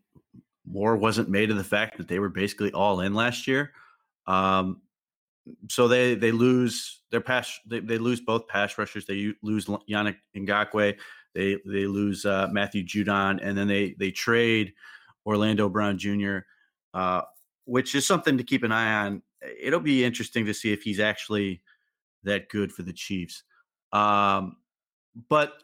more 0.66 0.96
wasn't 0.96 1.30
made 1.30 1.50
of 1.50 1.56
the 1.56 1.64
fact 1.64 1.96
that 1.96 2.08
they 2.08 2.18
were 2.18 2.28
basically 2.28 2.72
all 2.72 3.00
in 3.00 3.14
last 3.14 3.46
year. 3.46 3.72
Um, 4.26 4.82
so 5.70 5.88
they 5.88 6.14
they 6.14 6.32
lose 6.32 7.00
their 7.10 7.22
pass 7.22 7.58
they, 7.66 7.80
they 7.80 7.96
lose 7.96 8.20
both 8.20 8.48
pass 8.48 8.76
rushers. 8.76 9.06
They 9.06 9.32
lose 9.42 9.66
Yannick 9.66 10.16
Ngakoue. 10.36 10.96
They 11.34 11.56
they 11.64 11.86
lose 11.86 12.26
uh, 12.26 12.48
Matthew 12.50 12.84
Judon, 12.84 13.38
and 13.42 13.56
then 13.56 13.68
they 13.68 13.94
they 13.98 14.10
trade 14.10 14.74
Orlando 15.24 15.70
Brown 15.70 15.96
Jr., 15.96 16.38
uh, 16.92 17.22
which 17.64 17.94
is 17.94 18.06
something 18.06 18.36
to 18.36 18.44
keep 18.44 18.62
an 18.62 18.72
eye 18.72 19.06
on. 19.06 19.22
It'll 19.58 19.80
be 19.80 20.04
interesting 20.04 20.44
to 20.46 20.52
see 20.52 20.72
if 20.72 20.82
he's 20.82 21.00
actually 21.00 21.62
that 22.24 22.48
good 22.48 22.72
for 22.72 22.82
the 22.82 22.92
Chiefs. 22.92 23.42
Um, 23.92 24.56
but 25.28 25.54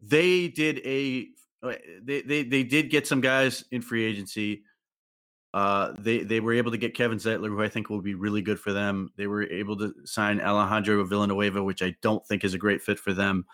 they 0.00 0.48
did 0.48 0.80
a 0.84 1.28
uh, 1.62 1.74
they, 2.02 2.22
they 2.22 2.42
they 2.42 2.62
did 2.64 2.90
get 2.90 3.06
some 3.06 3.20
guys 3.20 3.64
in 3.70 3.82
free 3.82 4.04
agency. 4.04 4.62
Uh, 5.54 5.92
they 5.98 6.20
they 6.20 6.40
were 6.40 6.54
able 6.54 6.70
to 6.70 6.78
get 6.78 6.94
Kevin 6.94 7.18
Zeitler, 7.18 7.48
who 7.48 7.62
I 7.62 7.68
think 7.68 7.90
will 7.90 8.00
be 8.00 8.14
really 8.14 8.42
good 8.42 8.58
for 8.58 8.72
them. 8.72 9.12
They 9.16 9.26
were 9.26 9.44
able 9.44 9.76
to 9.78 9.94
sign 10.04 10.40
Alejandro 10.40 11.04
Villanueva, 11.04 11.62
which 11.62 11.82
I 11.82 11.94
don't 12.02 12.26
think 12.26 12.44
is 12.44 12.54
a 12.54 12.58
great 12.58 12.82
fit 12.82 12.98
for 12.98 13.12
them. 13.12 13.44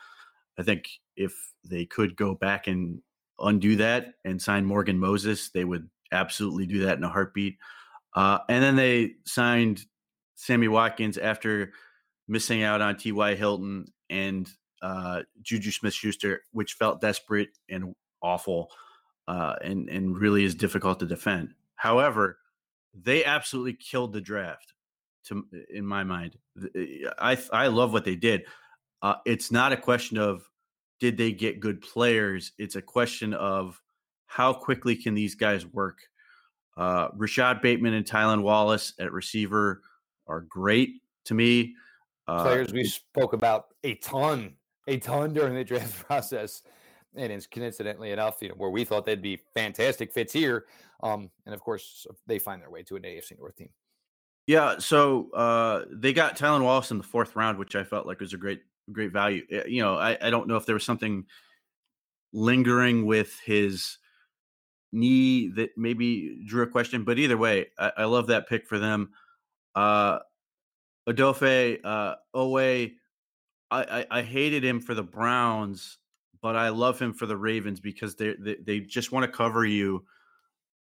I 0.59 0.63
think 0.63 0.89
if 1.17 1.35
they 1.65 1.85
could 1.85 2.17
go 2.17 2.35
back 2.35 2.67
and 2.67 3.03
undo 3.41 3.77
that 3.77 4.15
and 4.25 4.41
sign 4.41 4.65
Morgan 4.65 4.99
Moses, 4.99 5.51
they 5.51 5.65
would 5.65 5.89
absolutely 6.13 6.67
do 6.67 6.85
that 6.85 6.99
in 6.99 7.05
a 7.05 7.09
heartbeat. 7.09 7.59
Uh, 8.15 8.39
and 8.49 8.63
then 8.63 8.77
they 8.77 9.13
signed 9.27 9.85
Sammy 10.35 10.69
Watkins 10.69 11.19
after 11.19 11.73
missing 12.29 12.63
out 12.63 12.81
on 12.81 12.97
T.Y. 12.97 13.35
Hilton 13.35 13.87
and 14.11 14.49
uh, 14.83 15.23
Juju 15.43 15.71
Smith 15.71 15.95
Schuster, 15.95 16.43
which 16.53 16.75
felt 16.75 17.01
desperate 17.01 17.49
and 17.69 17.95
awful 18.23 18.71
uh, 19.27 19.57
and, 19.63 19.89
and 19.89 20.17
really 20.17 20.45
is 20.45 20.55
difficult 20.55 21.01
to 21.01 21.07
defend. 21.07 21.55
However, 21.75 22.39
they 22.95 23.25
absolutely 23.25 23.75
killed 23.75 24.13
the 24.13 24.21
draft. 24.21 24.75
To 25.27 25.45
in 25.73 25.85
my 25.85 26.05
mind, 26.05 26.39
I 27.19 27.37
I 27.53 27.67
love 27.67 27.93
what 27.93 28.05
they 28.05 28.17
did. 28.17 28.45
Uh, 29.03 29.17
it's 29.27 29.53
not 29.53 29.73
a 29.73 29.77
question 29.77 30.17
of 30.17 30.49
did 31.01 31.17
they 31.17 31.33
get 31.33 31.61
good 31.61 31.81
players. 31.81 32.53
It's 32.59 32.77
a 32.77 32.83
question 32.83 33.35
of 33.35 33.81
how 34.27 34.53
quickly 34.53 34.97
can 34.97 35.15
these 35.15 35.35
guys 35.35 35.67
work. 35.67 35.99
Uh, 36.77 37.09
Rashod 37.15 37.61
Bateman 37.61 37.95
and 37.95 38.07
Tylan 38.07 38.43
Wallace 38.43 38.95
at 38.99 39.13
receiver 39.13 39.83
are 40.27 40.43
great 40.43 41.03
to 41.27 41.35
me. 41.35 41.75
Uh, 42.29 42.43
players 42.43 42.73
we 42.73 42.85
spoke 42.85 43.33
about 43.33 43.69
a 43.85 43.95
ton, 43.97 44.55
a 44.87 44.99
ton 44.99 45.33
during 45.33 45.55
the 45.55 45.65
draft 45.65 45.99
process 46.07 46.63
and 47.17 47.33
it's 47.33 47.47
coincidentally 47.47 48.13
enough, 48.13 48.37
you 48.41 48.49
know, 48.49 48.55
where 48.57 48.71
we 48.71 48.85
thought 48.85 49.05
they'd 49.05 49.23
be 49.23 49.41
fantastic 49.55 50.13
fits 50.13 50.33
here, 50.33 50.67
um, 51.03 51.31
and 51.47 51.55
of 51.55 51.61
course 51.61 52.07
they 52.27 52.39
find 52.39 52.63
their 52.63 52.71
way 52.71 52.83
to 52.83 52.97
an 52.97 53.03
AFC 53.03 53.39
North 53.39 53.57
team. 53.57 53.71
Yeah, 54.47 54.77
so 54.79 55.31
uh, 55.33 55.85
they 55.91 56.13
got 56.13 56.37
Tylan 56.37 56.63
Wallace 56.63 56.91
in 56.91 56.99
the 56.99 57.05
fourth 57.05 57.37
round, 57.37 57.59
which 57.59 57.77
I 57.77 57.85
felt 57.85 58.07
like 58.07 58.21
was 58.21 58.33
a 58.33 58.39
great, 58.39 58.63
great 58.93 59.13
value. 59.13 59.45
Eh, 59.51 59.65
you 59.67 59.83
know, 59.83 59.97
I, 59.97 60.17
I 60.21 60.31
don't 60.31 60.49
know 60.49 60.57
if 60.57 60.65
there 60.65 60.75
was 60.75 60.85
something 60.85 61.27
lingering 62.33 63.05
with 63.05 63.39
his 63.41 63.99
knee 64.91 65.49
that 65.49 65.77
maybe 65.77 66.43
drew 66.47 66.63
a 66.63 66.67
question, 66.67 67.05
but 67.05 67.19
either 67.19 67.37
way, 67.37 67.67
I, 67.79 67.93
I 67.99 68.05
love 68.05 68.29
that 68.29 68.49
pick 68.49 68.67
for 68.67 68.79
them. 68.79 69.11
Uh, 69.75 70.21
Odafe 71.09 71.81
uh, 71.85 72.15
Oweh 72.35 72.93
I, 73.71 73.83
I, 74.11 74.19
I 74.19 74.23
hated 74.23 74.65
him 74.65 74.81
for 74.81 74.95
the 74.95 75.03
Browns, 75.03 75.99
but 76.41 76.57
I 76.57 76.71
love 76.71 76.99
him 76.99 77.13
for 77.13 77.27
the 77.27 77.37
Ravens 77.37 77.81
because 77.81 78.15
they 78.17 78.35
they, 78.39 78.57
they 78.65 78.81
just 78.81 79.13
want 79.13 79.25
to 79.25 79.37
cover 79.37 79.65
you. 79.65 80.05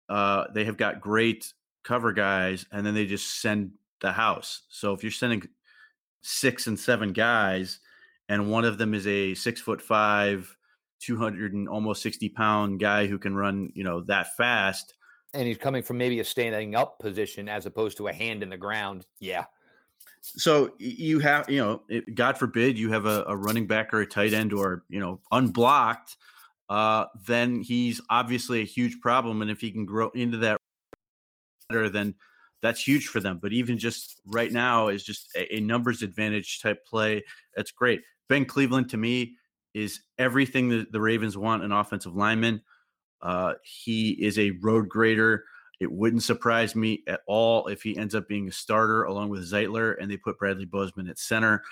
Uh, 0.09 0.45
they 0.53 0.65
have 0.65 0.77
got 0.77 1.01
great 1.01 1.53
cover 1.83 2.13
guys, 2.13 2.65
and 2.71 2.85
then 2.85 2.93
they 2.93 3.05
just 3.05 3.41
send 3.41 3.71
the 4.01 4.11
house. 4.11 4.63
So 4.69 4.93
if 4.93 5.03
you're 5.03 5.11
sending 5.11 5.43
six 6.21 6.67
and 6.67 6.79
seven 6.79 7.13
guys, 7.13 7.79
and 8.29 8.51
one 8.51 8.65
of 8.65 8.77
them 8.77 8.93
is 8.93 9.07
a 9.07 9.33
six 9.33 9.59
foot 9.59 9.81
five, 9.81 10.55
two 10.99 11.17
hundred 11.17 11.53
and 11.53 11.67
almost 11.67 12.01
sixty 12.01 12.29
pound 12.29 12.79
guy 12.79 13.07
who 13.07 13.17
can 13.17 13.35
run, 13.35 13.71
you 13.73 13.83
know, 13.83 14.01
that 14.03 14.35
fast. 14.37 14.93
And 15.33 15.45
he's 15.45 15.57
coming 15.57 15.83
from 15.83 15.97
maybe 15.97 16.21
a 16.21 16.23
standing 16.23 16.73
up 16.73 16.99
position 16.99 17.49
as 17.49 17.65
opposed 17.65 17.97
to 17.97 18.07
a 18.07 18.13
hand 18.13 18.43
in 18.43 18.49
the 18.49 18.57
ground. 18.57 19.05
Yeah. 19.19 19.45
So 20.35 20.73
you 20.77 21.19
have, 21.19 21.49
you 21.49 21.59
know, 21.59 22.01
God 22.13 22.37
forbid 22.37 22.77
you 22.77 22.91
have 22.91 23.05
a, 23.05 23.23
a 23.27 23.35
running 23.35 23.67
back 23.67 23.93
or 23.93 24.01
a 24.01 24.05
tight 24.05 24.33
end 24.33 24.53
or, 24.53 24.83
you 24.89 24.99
know, 24.99 25.21
unblocked, 25.31 26.17
uh, 26.69 27.05
then 27.25 27.61
he's 27.61 28.01
obviously 28.09 28.61
a 28.61 28.65
huge 28.65 28.99
problem. 28.99 29.41
And 29.41 29.49
if 29.49 29.61
he 29.61 29.71
can 29.71 29.85
grow 29.85 30.09
into 30.09 30.37
that 30.39 30.57
better, 31.69 31.89
then 31.89 32.15
that's 32.61 32.85
huge 32.85 33.07
for 33.07 33.19
them. 33.19 33.39
But 33.41 33.53
even 33.53 33.77
just 33.77 34.19
right 34.25 34.51
now 34.51 34.87
is 34.89 35.03
just 35.03 35.29
a, 35.35 35.55
a 35.55 35.59
numbers 35.59 36.01
advantage 36.01 36.61
type 36.61 36.85
play. 36.85 37.23
That's 37.55 37.71
great. 37.71 38.01
Ben 38.27 38.45
Cleveland 38.45 38.89
to 38.89 38.97
me 38.97 39.35
is 39.73 40.01
everything 40.17 40.69
that 40.69 40.91
the 40.91 41.01
Ravens 41.01 41.37
want 41.37 41.63
an 41.63 41.71
offensive 41.71 42.15
lineman. 42.15 42.61
Uh, 43.21 43.53
he 43.63 44.11
is 44.11 44.37
a 44.37 44.51
road 44.61 44.89
grader. 44.89 45.45
It 45.79 45.91
wouldn't 45.91 46.23
surprise 46.23 46.75
me 46.75 47.03
at 47.07 47.21
all 47.27 47.67
if 47.67 47.83
he 47.83 47.97
ends 47.97 48.15
up 48.15 48.27
being 48.27 48.47
a 48.47 48.51
starter 48.51 49.03
along 49.03 49.29
with 49.29 49.49
Zeitler 49.49 49.95
and 50.01 50.09
they 50.09 50.17
put 50.17 50.39
Bradley 50.39 50.65
Bozeman 50.65 51.07
at 51.07 51.19
center. 51.19 51.63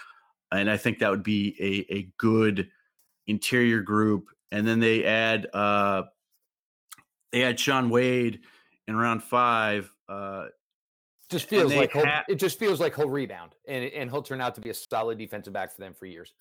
And 0.52 0.70
I 0.70 0.78
think 0.78 1.00
that 1.00 1.10
would 1.10 1.24
be 1.24 1.56
a, 1.60 1.94
a 1.94 2.10
good 2.18 2.70
interior 3.28 3.82
group. 3.82 4.28
And 4.52 4.68
then 4.68 4.80
they 4.80 5.04
add 5.04 5.48
uh, 5.54 6.04
they 7.32 7.44
add 7.44 7.60
Shaun 7.60 7.90
Wade 7.90 8.42
in 8.88 8.96
round 8.96 9.24
five. 9.24 9.92
Uh, 10.08 10.46
just 11.30 11.50
feels 11.50 11.74
like 11.74 11.92
ha- 11.92 12.24
it 12.30 12.36
just 12.36 12.60
feels 12.60 12.80
like 12.80 12.96
he'll 12.96 13.10
rebound 13.10 13.56
and 13.68 13.86
and 13.86 14.12
he'll 14.12 14.22
turn 14.22 14.40
out 14.40 14.54
to 14.56 14.62
be 14.62 14.70
a 14.70 14.74
solid 14.74 15.18
defensive 15.18 15.52
back 15.52 15.74
for 15.74 15.82
them 15.82 15.94
for 15.94 16.06
years. 16.06 16.34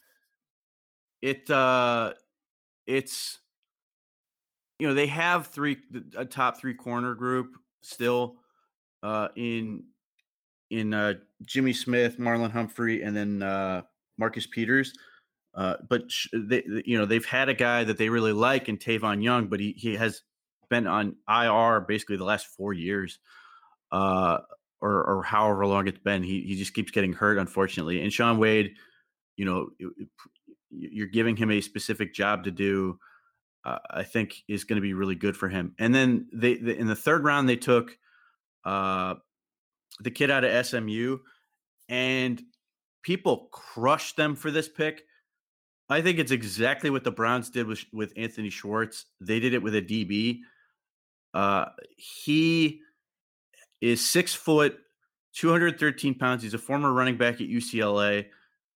It 1.23 1.51
uh, 1.51 2.13
it's 2.87 3.39
you 4.79 4.89
know 4.89 4.95
they 4.95 5.07
have 5.07 5.49
three 5.49 5.77
a 6.17 6.25
top 6.25 6.59
three 6.59 6.75
corner 6.75 7.15
group 7.15 7.57
still 7.83 8.37
uh, 9.03 9.29
in 9.37 9.85
in 10.71 10.95
uh, 10.95 11.15
Jimmy 11.45 11.73
Smith, 11.73 12.19
Marlon 12.19 12.51
Humphrey, 12.51 13.03
and 13.03 13.17
then 13.17 13.43
uh, 13.43 13.83
Marcus 14.19 14.47
Peters. 14.47 14.93
Uh, 15.55 15.77
but 15.89 16.11
sh- 16.11 16.29
they, 16.33 16.65
you 16.85 16.99
know, 16.99 17.07
they've 17.07 17.25
had 17.25 17.49
a 17.49 17.55
guy 17.55 17.85
that 17.85 17.97
they 17.97 18.09
really 18.09 18.33
like 18.33 18.69
in 18.69 18.77
Tavon 18.77 19.23
Young, 19.23 19.47
but 19.47 19.61
he 19.61 19.73
he 19.77 19.95
has 19.95 20.23
been 20.69 20.87
on 20.87 21.17
IR 21.29 21.81
basically 21.83 22.17
the 22.17 22.25
last 22.25 22.47
four 22.47 22.73
years, 22.73 23.21
uh, 23.93 24.39
or 24.81 25.05
or 25.05 25.23
however 25.23 25.65
long 25.67 25.87
it's 25.87 25.99
been. 25.99 26.23
He 26.25 26.41
he 26.41 26.57
just 26.57 26.75
keeps 26.75 26.91
getting 26.91 27.13
hurt, 27.13 27.39
unfortunately. 27.39 28.03
And 28.03 28.13
Shaun 28.13 28.39
Wade, 28.39 28.73
you 29.37 29.45
know, 29.45 29.69
you're 30.71 31.07
giving 31.07 31.37
him 31.37 31.53
a 31.53 31.61
specific 31.61 32.15
job 32.15 32.45
to 32.45 32.51
do 32.51 32.99
uh, 33.65 33.79
I 33.91 34.03
think 34.03 34.43
is 34.49 34.65
going 34.65 34.77
to 34.77 34.83
be 34.83 34.95
really 34.95 35.15
good 35.15 35.37
for 35.37 35.49
him. 35.49 35.75
And 35.79 35.95
then 35.95 36.27
they, 36.33 36.53
in 36.53 36.87
the 36.87 36.97
third 36.97 37.25
round 37.25 37.49
they 37.49 37.57
took 37.57 37.97
uh, 38.65 39.15
the 40.01 40.11
kid 40.11 40.31
out 40.31 40.45
of 40.45 40.67
SMU, 40.67 41.19
and 41.89 42.43
people 43.03 43.49
crushed 43.53 44.17
them 44.17 44.35
for 44.35 44.51
this 44.51 44.69
pick. 44.69 45.03
I 45.89 46.01
think 46.01 46.19
it's 46.19 46.33
exactly 46.33 46.91
what 46.91 47.05
the 47.05 47.11
Browns 47.11 47.51
did 47.51 47.67
with 47.67 47.85
with 47.93 48.13
Anthony 48.17 48.51
Schwartz. 48.51 49.07
They 49.21 49.41
did 49.41 49.55
it 49.55 49.63
with 49.63 49.75
a 49.75 49.83
DB. 49.83 50.41
Uh, 51.33 51.67
he 51.97 52.81
is 53.81 54.07
six 54.07 54.35
foot, 54.35 54.79
213 55.35 56.15
pounds. 56.15 56.43
He's 56.43 56.55
a 56.55 56.59
former 56.59 56.93
running 56.93 57.19
back 57.19 57.35
at 57.35 57.49
UCLA 57.49 58.27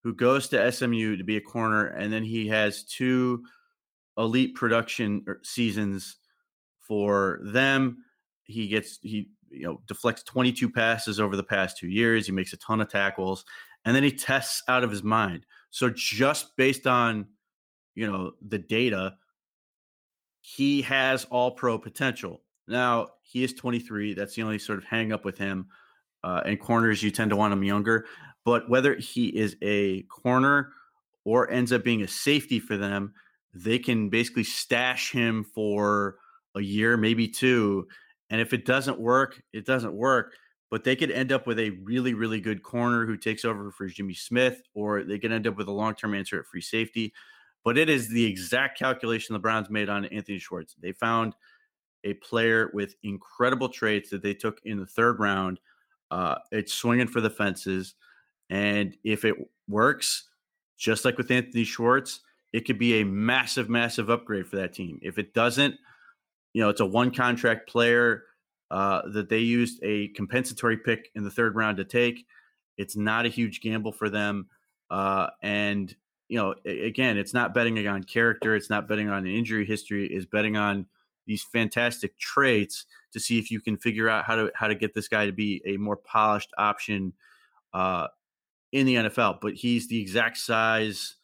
who 0.02 0.14
goes 0.14 0.48
to 0.48 0.70
SMU 0.70 1.16
to 1.16 1.24
be 1.24 1.36
a 1.36 1.40
corner, 1.40 1.86
and 1.86 2.12
then 2.12 2.24
he 2.24 2.48
has 2.48 2.84
two 2.84 3.44
elite 4.18 4.54
production 4.54 5.24
er, 5.28 5.40
seasons 5.42 6.16
for 6.80 7.40
them. 7.42 8.04
He 8.44 8.68
gets 8.68 8.98
he 9.02 9.30
you 9.50 9.64
know 9.64 9.80
deflects 9.86 10.22
22 10.24 10.70
passes 10.70 11.20
over 11.20 11.36
the 11.36 11.42
past 11.42 11.78
two 11.78 11.88
years. 11.88 12.26
He 12.26 12.32
makes 12.32 12.52
a 12.52 12.58
ton 12.58 12.80
of 12.80 12.88
tackles, 12.88 13.44
and 13.84 13.94
then 13.94 14.02
he 14.02 14.10
tests 14.10 14.62
out 14.68 14.84
of 14.84 14.90
his 14.90 15.02
mind. 15.02 15.46
So 15.70 15.90
just 15.90 16.56
based 16.56 16.86
on 16.86 17.26
you 17.94 18.10
know 18.10 18.32
the 18.46 18.58
data, 18.58 19.14
he 20.40 20.82
has 20.82 21.24
all 21.26 21.52
pro 21.52 21.78
potential. 21.78 22.42
Now 22.66 23.08
he 23.22 23.44
is 23.44 23.54
23. 23.54 24.14
That's 24.14 24.34
the 24.34 24.42
only 24.42 24.58
sort 24.58 24.78
of 24.78 24.84
hang 24.84 25.12
up 25.12 25.24
with 25.24 25.38
him. 25.38 25.68
Uh, 26.24 26.42
and 26.44 26.60
corners, 26.60 27.02
you 27.02 27.10
tend 27.10 27.30
to 27.30 27.36
want 27.36 27.52
him 27.52 27.62
younger. 27.62 28.06
But 28.44 28.68
whether 28.68 28.94
he 28.96 29.28
is 29.28 29.56
a 29.62 30.02
corner 30.04 30.72
or 31.24 31.50
ends 31.50 31.72
up 31.72 31.84
being 31.84 32.02
a 32.02 32.08
safety 32.08 32.58
for 32.58 32.76
them, 32.76 33.14
they 33.62 33.78
can 33.78 34.08
basically 34.08 34.44
stash 34.44 35.10
him 35.10 35.44
for 35.44 36.16
a 36.54 36.60
year, 36.60 36.96
maybe 36.96 37.28
two. 37.28 37.86
And 38.30 38.40
if 38.40 38.52
it 38.52 38.64
doesn't 38.64 39.00
work, 39.00 39.42
it 39.52 39.66
doesn't 39.66 39.94
work. 39.94 40.34
But 40.70 40.84
they 40.84 40.96
could 40.96 41.10
end 41.10 41.32
up 41.32 41.46
with 41.46 41.58
a 41.58 41.70
really, 41.82 42.12
really 42.12 42.40
good 42.40 42.62
corner 42.62 43.06
who 43.06 43.16
takes 43.16 43.44
over 43.44 43.70
for 43.70 43.86
Jimmy 43.86 44.12
Smith, 44.12 44.60
or 44.74 45.02
they 45.02 45.18
could 45.18 45.32
end 45.32 45.46
up 45.46 45.56
with 45.56 45.68
a 45.68 45.72
long 45.72 45.94
term 45.94 46.14
answer 46.14 46.38
at 46.38 46.46
free 46.46 46.60
safety. 46.60 47.14
But 47.64 47.78
it 47.78 47.88
is 47.88 48.08
the 48.08 48.24
exact 48.24 48.78
calculation 48.78 49.32
the 49.32 49.38
Browns 49.38 49.70
made 49.70 49.88
on 49.88 50.04
Anthony 50.06 50.38
Schwartz. 50.38 50.74
They 50.80 50.92
found 50.92 51.34
a 52.04 52.14
player 52.14 52.70
with 52.74 52.94
incredible 53.02 53.70
traits 53.70 54.10
that 54.10 54.22
they 54.22 54.34
took 54.34 54.60
in 54.64 54.78
the 54.78 54.86
third 54.86 55.18
round. 55.18 55.58
Uh, 56.10 56.36
it's 56.52 56.72
swinging 56.72 57.08
for 57.08 57.20
the 57.20 57.30
fences. 57.30 57.94
And 58.50 58.96
if 59.04 59.24
it 59.24 59.36
works, 59.68 60.28
just 60.76 61.04
like 61.04 61.18
with 61.18 61.30
Anthony 61.30 61.64
Schwartz, 61.64 62.20
it 62.52 62.66
could 62.66 62.78
be 62.78 63.00
a 63.00 63.04
massive, 63.04 63.68
massive 63.68 64.10
upgrade 64.10 64.46
for 64.46 64.56
that 64.56 64.72
team. 64.72 64.98
If 65.02 65.18
it 65.18 65.34
doesn't, 65.34 65.74
you 66.52 66.62
know, 66.62 66.70
it's 66.70 66.80
a 66.80 66.86
one 66.86 67.10
contract 67.10 67.68
player 67.68 68.24
uh, 68.70 69.02
that 69.12 69.28
they 69.28 69.38
used 69.38 69.80
a 69.82 70.08
compensatory 70.08 70.76
pick 70.76 71.10
in 71.14 71.24
the 71.24 71.30
third 71.30 71.56
round 71.56 71.76
to 71.78 71.84
take. 71.84 72.26
It's 72.76 72.96
not 72.96 73.26
a 73.26 73.28
huge 73.28 73.60
gamble 73.60 73.92
for 73.92 74.08
them. 74.08 74.48
Uh, 74.90 75.28
and, 75.42 75.94
you 76.28 76.38
know, 76.38 76.54
again, 76.64 77.18
it's 77.18 77.34
not 77.34 77.54
betting 77.54 77.86
on 77.86 78.04
character. 78.04 78.54
It's 78.54 78.70
not 78.70 78.88
betting 78.88 79.08
on 79.08 79.26
an 79.26 79.32
injury 79.32 79.66
history. 79.66 80.06
Is 80.06 80.26
betting 80.26 80.56
on 80.56 80.86
these 81.26 81.42
fantastic 81.42 82.18
traits 82.18 82.86
to 83.12 83.20
see 83.20 83.38
if 83.38 83.50
you 83.50 83.60
can 83.60 83.76
figure 83.76 84.08
out 84.08 84.24
how 84.24 84.36
to 84.36 84.50
how 84.54 84.68
to 84.68 84.74
get 84.74 84.94
this 84.94 85.08
guy 85.08 85.26
to 85.26 85.32
be 85.32 85.62
a 85.66 85.76
more 85.76 85.96
polished 85.96 86.50
option 86.56 87.12
uh, 87.74 88.06
in 88.72 88.86
the 88.86 88.94
NFL. 88.94 89.38
But 89.40 89.54
he's 89.54 89.88
the 89.88 90.00
exact 90.00 90.38
size 90.38 91.16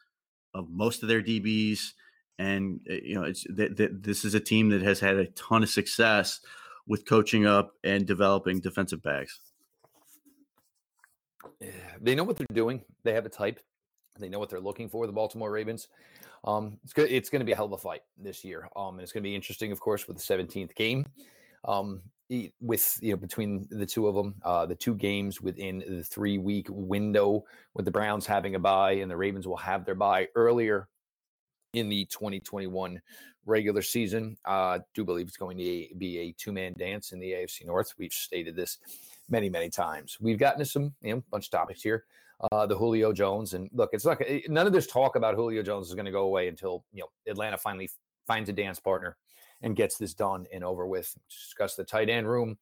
of 0.54 0.70
most 0.70 1.02
of 1.02 1.08
their 1.08 1.22
DBs. 1.22 1.92
And 2.38 2.80
eh, 2.88 3.00
you 3.02 3.14
know, 3.14 3.24
it's 3.24 3.44
th- 3.44 3.76
th- 3.76 3.90
this 3.92 4.24
is 4.24 4.34
a 4.34 4.40
team 4.40 4.70
that 4.70 4.82
has 4.82 5.00
had 5.00 5.16
a 5.16 5.26
ton 5.28 5.62
of 5.62 5.68
success 5.68 6.40
with 6.86 7.06
coaching 7.06 7.46
up 7.46 7.72
and 7.84 8.06
developing 8.06 8.60
defensive 8.60 9.02
backs. 9.02 9.40
Yeah, 11.60 11.70
they 12.00 12.14
know 12.14 12.24
what 12.24 12.36
they're 12.36 12.46
doing. 12.52 12.82
They 13.04 13.12
have 13.12 13.26
a 13.26 13.30
type. 13.30 13.60
They 14.18 14.28
know 14.28 14.38
what 14.38 14.50
they're 14.50 14.60
looking 14.60 14.88
for. 14.88 15.06
The 15.06 15.12
Baltimore 15.12 15.50
Ravens. 15.50 15.88
Um, 16.44 16.78
it's 16.84 16.92
good. 16.92 17.10
It's 17.10 17.30
going 17.30 17.40
to 17.40 17.46
be 17.46 17.52
a 17.52 17.56
hell 17.56 17.66
of 17.66 17.72
a 17.72 17.78
fight 17.78 18.02
this 18.18 18.44
year. 18.44 18.68
Um, 18.76 18.94
and 18.94 19.02
it's 19.02 19.12
going 19.12 19.22
to 19.22 19.28
be 19.28 19.34
interesting, 19.34 19.72
of 19.72 19.80
course, 19.80 20.06
with 20.06 20.16
the 20.16 20.22
17th 20.22 20.74
game. 20.74 21.06
Um, 21.64 22.02
with 22.60 22.98
you 23.02 23.10
know 23.10 23.16
between 23.16 23.66
the 23.70 23.86
two 23.86 24.08
of 24.08 24.14
them, 24.14 24.34
uh, 24.44 24.66
the 24.66 24.74
two 24.74 24.94
games 24.94 25.40
within 25.40 25.84
the 25.86 26.02
three 26.02 26.38
week 26.38 26.66
window, 26.70 27.44
with 27.74 27.84
the 27.84 27.90
Browns 27.90 28.26
having 28.26 28.54
a 28.54 28.58
bye 28.58 28.92
and 28.92 29.10
the 29.10 29.16
Ravens 29.16 29.46
will 29.46 29.56
have 29.56 29.84
their 29.84 29.94
bye 29.94 30.28
earlier 30.34 30.88
in 31.74 31.88
the 31.88 32.06
2021 32.06 33.00
regular 33.46 33.82
season. 33.82 34.36
I 34.44 34.76
uh, 34.76 34.78
do 34.94 35.04
believe 35.04 35.28
it's 35.28 35.36
going 35.36 35.58
to 35.58 35.86
be 35.98 36.18
a 36.18 36.34
two 36.38 36.52
man 36.52 36.72
dance 36.78 37.12
in 37.12 37.20
the 37.20 37.32
AFC 37.32 37.66
North. 37.66 37.92
We've 37.98 38.12
stated 38.12 38.56
this 38.56 38.78
many, 39.28 39.50
many 39.50 39.68
times. 39.68 40.16
We've 40.20 40.38
gotten 40.38 40.60
to 40.60 40.64
some, 40.64 40.94
you 41.02 41.14
know, 41.14 41.22
bunch 41.30 41.46
of 41.46 41.50
topics 41.50 41.82
here. 41.82 42.04
Uh, 42.52 42.66
the 42.66 42.76
Julio 42.76 43.12
Jones 43.12 43.54
and 43.54 43.70
look, 43.72 43.90
it's 43.92 44.04
not 44.04 44.20
none 44.48 44.66
of 44.66 44.72
this 44.72 44.86
talk 44.86 45.16
about 45.16 45.34
Julio 45.34 45.62
Jones 45.62 45.88
is 45.88 45.94
going 45.94 46.04
to 46.06 46.10
go 46.10 46.24
away 46.24 46.48
until 46.48 46.84
you 46.92 47.00
know 47.00 47.08
Atlanta 47.30 47.56
finally 47.56 47.88
finds 48.26 48.48
a 48.48 48.52
dance 48.52 48.80
partner 48.80 49.16
and 49.64 49.74
gets 49.74 49.96
this 49.96 50.14
done 50.14 50.46
and 50.52 50.62
over 50.62 50.86
with. 50.86 51.16
Discuss 51.28 51.74
the 51.74 51.84
tight 51.84 52.08
end 52.08 52.28
room, 52.28 52.56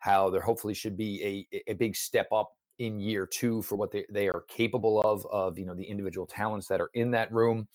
how 0.00 0.28
there 0.28 0.40
hopefully 0.40 0.74
should 0.74 0.96
be 0.96 1.46
a, 1.52 1.70
a 1.70 1.74
big 1.74 1.96
step 1.96 2.28
up 2.32 2.52
in 2.78 3.00
year 3.00 3.26
two 3.26 3.62
for 3.62 3.76
what 3.76 3.90
they, 3.90 4.04
they 4.10 4.28
are 4.28 4.44
capable 4.48 5.00
of, 5.00 5.24
of, 5.26 5.58
you 5.58 5.64
know, 5.64 5.74
the 5.74 5.84
individual 5.84 6.26
talents 6.26 6.66
that 6.68 6.80
are 6.80 6.90
in 6.94 7.10
that 7.12 7.32
room. 7.32 7.66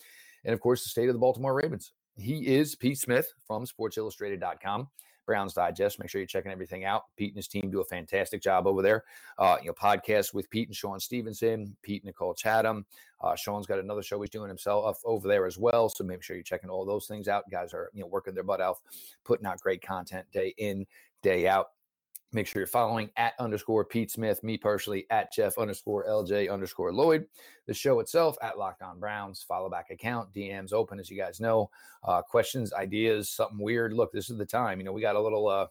And 0.46 0.54
of 0.54 0.60
course, 0.60 0.84
the 0.84 0.90
state 0.90 1.10
of 1.10 1.14
the 1.14 1.20
Baltimore 1.20 1.54
Ravens. 1.54 1.94
He 2.16 2.46
is 2.48 2.76
Pete 2.76 3.00
Smith 3.00 3.34
from 3.48 3.66
sportsillustrated.com. 3.66 4.88
Browns 5.26 5.54
Digest. 5.54 6.00
Make 6.00 6.10
sure 6.10 6.20
you're 6.20 6.28
checking 6.28 6.52
everything 6.52 6.86
out. 6.86 7.04
Pete 7.18 7.32
and 7.32 7.38
his 7.38 7.48
team 7.48 7.70
do 7.70 7.82
a 7.82 7.86
fantastic 7.86 8.42
job 8.42 8.68
over 8.68 8.82
there. 8.82 9.04
Uh, 9.38 9.58
you 9.62 9.68
know, 9.68 9.74
podcast 9.74 10.34
with 10.34 10.50
Pete 10.50 10.68
and 10.68 10.76
Sean 10.76 11.00
Stevenson, 11.00 11.76
Pete 11.82 12.04
and 12.04 12.08
Nicole 12.08 12.34
Chatham. 12.34 12.86
Uh, 13.22 13.36
Sean's 13.36 13.66
got 13.66 13.80
another 13.80 14.04
show 14.04 14.20
he's 14.22 14.30
doing 14.30 14.50
himself 14.50 15.02
over 15.06 15.28
there 15.28 15.46
as 15.46 15.58
well. 15.58 15.90
So 15.90 16.04
make 16.04 16.24
sure 16.24 16.36
you're 16.36 16.44
checking 16.44 16.70
all 16.70 16.86
those 16.86 17.08
things 17.08 17.28
out. 17.28 17.50
Guys 17.50 17.74
are 17.74 17.90
you 17.94 18.02
know 18.02 18.08
working 18.08 18.34
their 18.34 18.44
butt 18.44 18.62
off, 18.62 18.82
putting 19.24 19.46
out 19.46 19.60
great 19.60 19.82
content 19.82 20.26
day 20.34 20.54
in, 20.58 20.86
day 21.22 21.48
out. 21.48 21.68
Make 22.34 22.48
sure 22.48 22.62
you're 22.62 22.68
following 22.68 23.12
at 23.16 23.34
underscore 23.38 23.86
Pete 23.86 24.10
Smith, 24.10 24.44
me 24.44 24.58
personally 24.58 25.06
at 25.12 25.32
Jeff 25.32 25.60
underscore 25.60 26.08
LJ 26.08 26.52
underscore 26.52 26.92
Lloyd. 26.92 27.28
The 27.68 27.76
show 27.76 28.00
itself 28.00 28.36
at 28.42 28.58
Locked 28.58 28.82
On 28.82 29.00
Browns, 29.00 29.46
follow 29.48 29.70
back 29.70 29.92
account, 29.92 30.34
DMs 30.34 30.74
open, 30.74 31.00
as 31.00 31.12
you 31.12 31.18
guys 31.18 31.40
know. 31.40 31.70
Uh, 32.04 32.24
questions, 32.24 32.74
ideas, 32.74 33.30
something 33.30 33.60
weird. 33.60 33.94
Look, 33.94 34.12
this 34.12 34.32
is 34.32 34.38
the 34.38 34.48
time. 34.48 34.80
You 34.80 34.86
know, 34.86 34.92
we 34.92 35.02
got 35.02 35.16
a 35.16 35.22
little 35.22 35.48
uh 35.48 35.68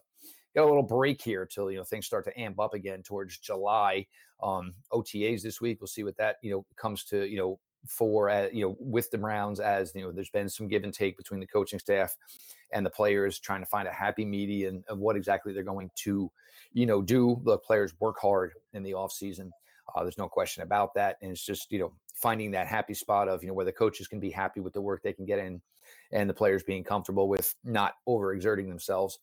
got 0.55 0.63
a 0.63 0.67
little 0.67 0.83
break 0.83 1.21
here 1.21 1.45
till 1.45 1.69
you 1.69 1.77
know 1.77 1.83
things 1.83 2.05
start 2.05 2.23
to 2.25 2.39
amp 2.39 2.59
up 2.59 2.73
again 2.73 3.03
towards 3.03 3.37
July. 3.39 4.07
Um, 4.41 4.73
OTAs 4.91 5.41
this 5.41 5.59
week. 5.59 5.81
We'll 5.81 5.87
see 5.87 6.03
what 6.03 6.17
that 6.17 6.37
you 6.41 6.51
know 6.51 6.65
comes 6.77 7.03
to 7.05 7.25
you 7.25 7.37
know 7.37 7.59
for 7.87 8.29
uh, 8.29 8.47
you 8.53 8.65
know 8.65 8.77
with 8.79 9.11
the 9.11 9.17
Browns 9.17 9.59
as 9.59 9.93
you 9.95 10.01
know 10.01 10.11
there's 10.11 10.29
been 10.29 10.49
some 10.49 10.67
give 10.67 10.83
and 10.83 10.93
take 10.93 11.17
between 11.17 11.39
the 11.39 11.47
coaching 11.47 11.79
staff 11.79 12.15
and 12.73 12.85
the 12.85 12.89
players 12.89 13.39
trying 13.39 13.61
to 13.61 13.65
find 13.65 13.87
a 13.87 13.91
happy 13.91 14.25
median 14.25 14.83
of 14.89 14.99
what 14.99 15.15
exactly 15.15 15.53
they're 15.53 15.63
going 15.63 15.89
to 15.95 16.31
you 16.73 16.85
know 16.85 17.01
do 17.01 17.41
the 17.45 17.57
players 17.57 17.93
work 17.99 18.17
hard 18.19 18.51
in 18.73 18.83
the 18.83 18.93
off 18.93 19.11
season 19.11 19.51
uh, 19.95 20.03
there's 20.03 20.17
no 20.17 20.27
question 20.27 20.63
about 20.63 20.93
that 20.93 21.17
and 21.21 21.31
it's 21.31 21.45
just 21.45 21.71
you 21.71 21.79
know 21.79 21.93
finding 22.15 22.51
that 22.51 22.67
happy 22.67 22.93
spot 22.93 23.27
of 23.27 23.41
you 23.41 23.47
know 23.47 23.53
where 23.53 23.65
the 23.65 23.71
coaches 23.71 24.07
can 24.07 24.19
be 24.19 24.29
happy 24.29 24.59
with 24.59 24.73
the 24.73 24.81
work 24.81 25.01
they 25.01 25.13
can 25.13 25.25
get 25.25 25.39
in 25.39 25.61
and 26.11 26.29
the 26.29 26.33
players 26.33 26.63
being 26.63 26.83
comfortable 26.83 27.27
with 27.27 27.55
not 27.63 27.93
overexerting 28.07 28.67
themselves 28.67 29.19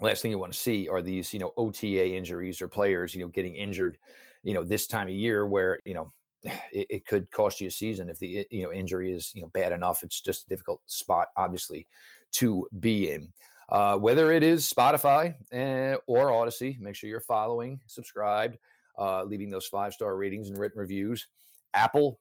last 0.00 0.22
thing 0.22 0.30
you 0.30 0.38
want 0.38 0.52
to 0.52 0.58
see 0.58 0.88
are 0.88 1.02
these 1.02 1.32
you 1.32 1.38
know 1.38 1.52
ota 1.56 2.06
injuries 2.14 2.60
or 2.60 2.68
players 2.68 3.14
you 3.14 3.22
know 3.22 3.28
getting 3.28 3.54
injured 3.54 3.98
you 4.42 4.54
know 4.54 4.64
this 4.64 4.86
time 4.86 5.08
of 5.08 5.14
year 5.14 5.46
where 5.46 5.78
you 5.84 5.94
know 5.94 6.12
it, 6.72 6.86
it, 6.90 7.06
could 7.06 7.30
cost 7.30 7.60
you 7.60 7.68
a 7.68 7.70
season 7.70 8.08
if 8.08 8.18
the 8.18 8.46
you 8.50 8.62
know 8.62 8.72
injury 8.72 9.12
is 9.12 9.32
you 9.34 9.42
know 9.42 9.48
bad 9.48 9.72
enough. 9.72 10.02
It's 10.02 10.20
just 10.20 10.44
a 10.44 10.48
difficult 10.48 10.80
spot, 10.86 11.28
obviously, 11.36 11.86
to 12.34 12.66
be 12.80 13.10
in. 13.10 13.32
Uh, 13.68 13.96
whether 13.96 14.30
it 14.30 14.42
is 14.42 14.70
Spotify 14.70 15.34
eh, 15.52 15.96
or 16.06 16.30
Odyssey, 16.30 16.76
make 16.80 16.94
sure 16.94 17.08
you're 17.08 17.20
following, 17.20 17.80
subscribed, 17.86 18.58
uh, 18.98 19.24
leaving 19.24 19.50
those 19.50 19.66
five 19.66 19.92
star 19.94 20.16
ratings 20.16 20.48
and 20.48 20.58
written 20.58 20.78
reviews. 20.78 21.26
Apple, 21.72 22.20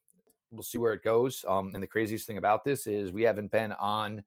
we'll 0.52 0.64
see 0.64 0.78
where 0.78 0.94
it 0.94 1.04
goes. 1.04 1.44
Um, 1.48 1.72
and 1.74 1.84
the 1.84 1.88
craziest 1.88 2.26
thing 2.26 2.38
about 2.38 2.64
this 2.64 2.88
is 2.88 3.12
we 3.12 3.24
haven't 3.24 3.52
been 3.52 3.74
on 3.74 4.24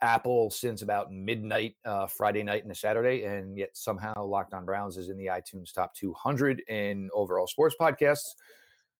Apple 0.00 0.50
since 0.50 0.82
about 0.82 1.12
midnight 1.12 1.76
uh, 1.84 2.06
Friday 2.06 2.42
night 2.42 2.62
and 2.62 2.72
a 2.72 2.74
Saturday, 2.74 3.24
and 3.24 3.56
yet 3.56 3.70
somehow 3.74 4.24
Locked 4.24 4.54
On 4.54 4.64
Browns 4.64 4.96
is 4.96 5.08
in 5.08 5.16
the 5.16 5.26
iTunes 5.26 5.72
top 5.72 5.94
200 5.94 6.62
in 6.68 7.10
overall 7.14 7.46
sports 7.46 7.76
podcasts. 7.80 8.34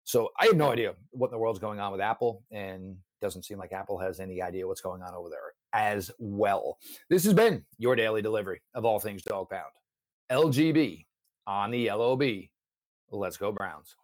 So 0.04 0.30
I 0.38 0.46
have 0.46 0.56
no 0.56 0.70
idea 0.70 0.94
what 1.10 1.26
in 1.26 1.32
the 1.32 1.38
world's 1.38 1.58
going 1.58 1.80
on 1.80 1.92
with 1.92 2.00
Apple, 2.00 2.42
and 2.50 2.96
doesn't 3.20 3.44
seem 3.44 3.58
like 3.58 3.72
Apple 3.72 3.98
has 3.98 4.20
any 4.20 4.40
idea 4.40 4.66
what's 4.66 4.80
going 4.80 5.02
on 5.02 5.14
over 5.14 5.28
there 5.28 5.52
as 5.72 6.10
well. 6.18 6.78
This 7.10 7.24
has 7.24 7.34
been 7.34 7.64
your 7.78 7.96
daily 7.96 8.22
delivery 8.22 8.60
of 8.74 8.84
all 8.84 8.98
things 9.00 9.22
dog 9.22 9.50
pound. 9.50 9.72
LGB 10.30 11.06
on 11.46 11.70
the 11.70 11.90
LOB. 11.90 12.22
Let's 13.10 13.36
go 13.36 13.52
Browns. 13.52 13.94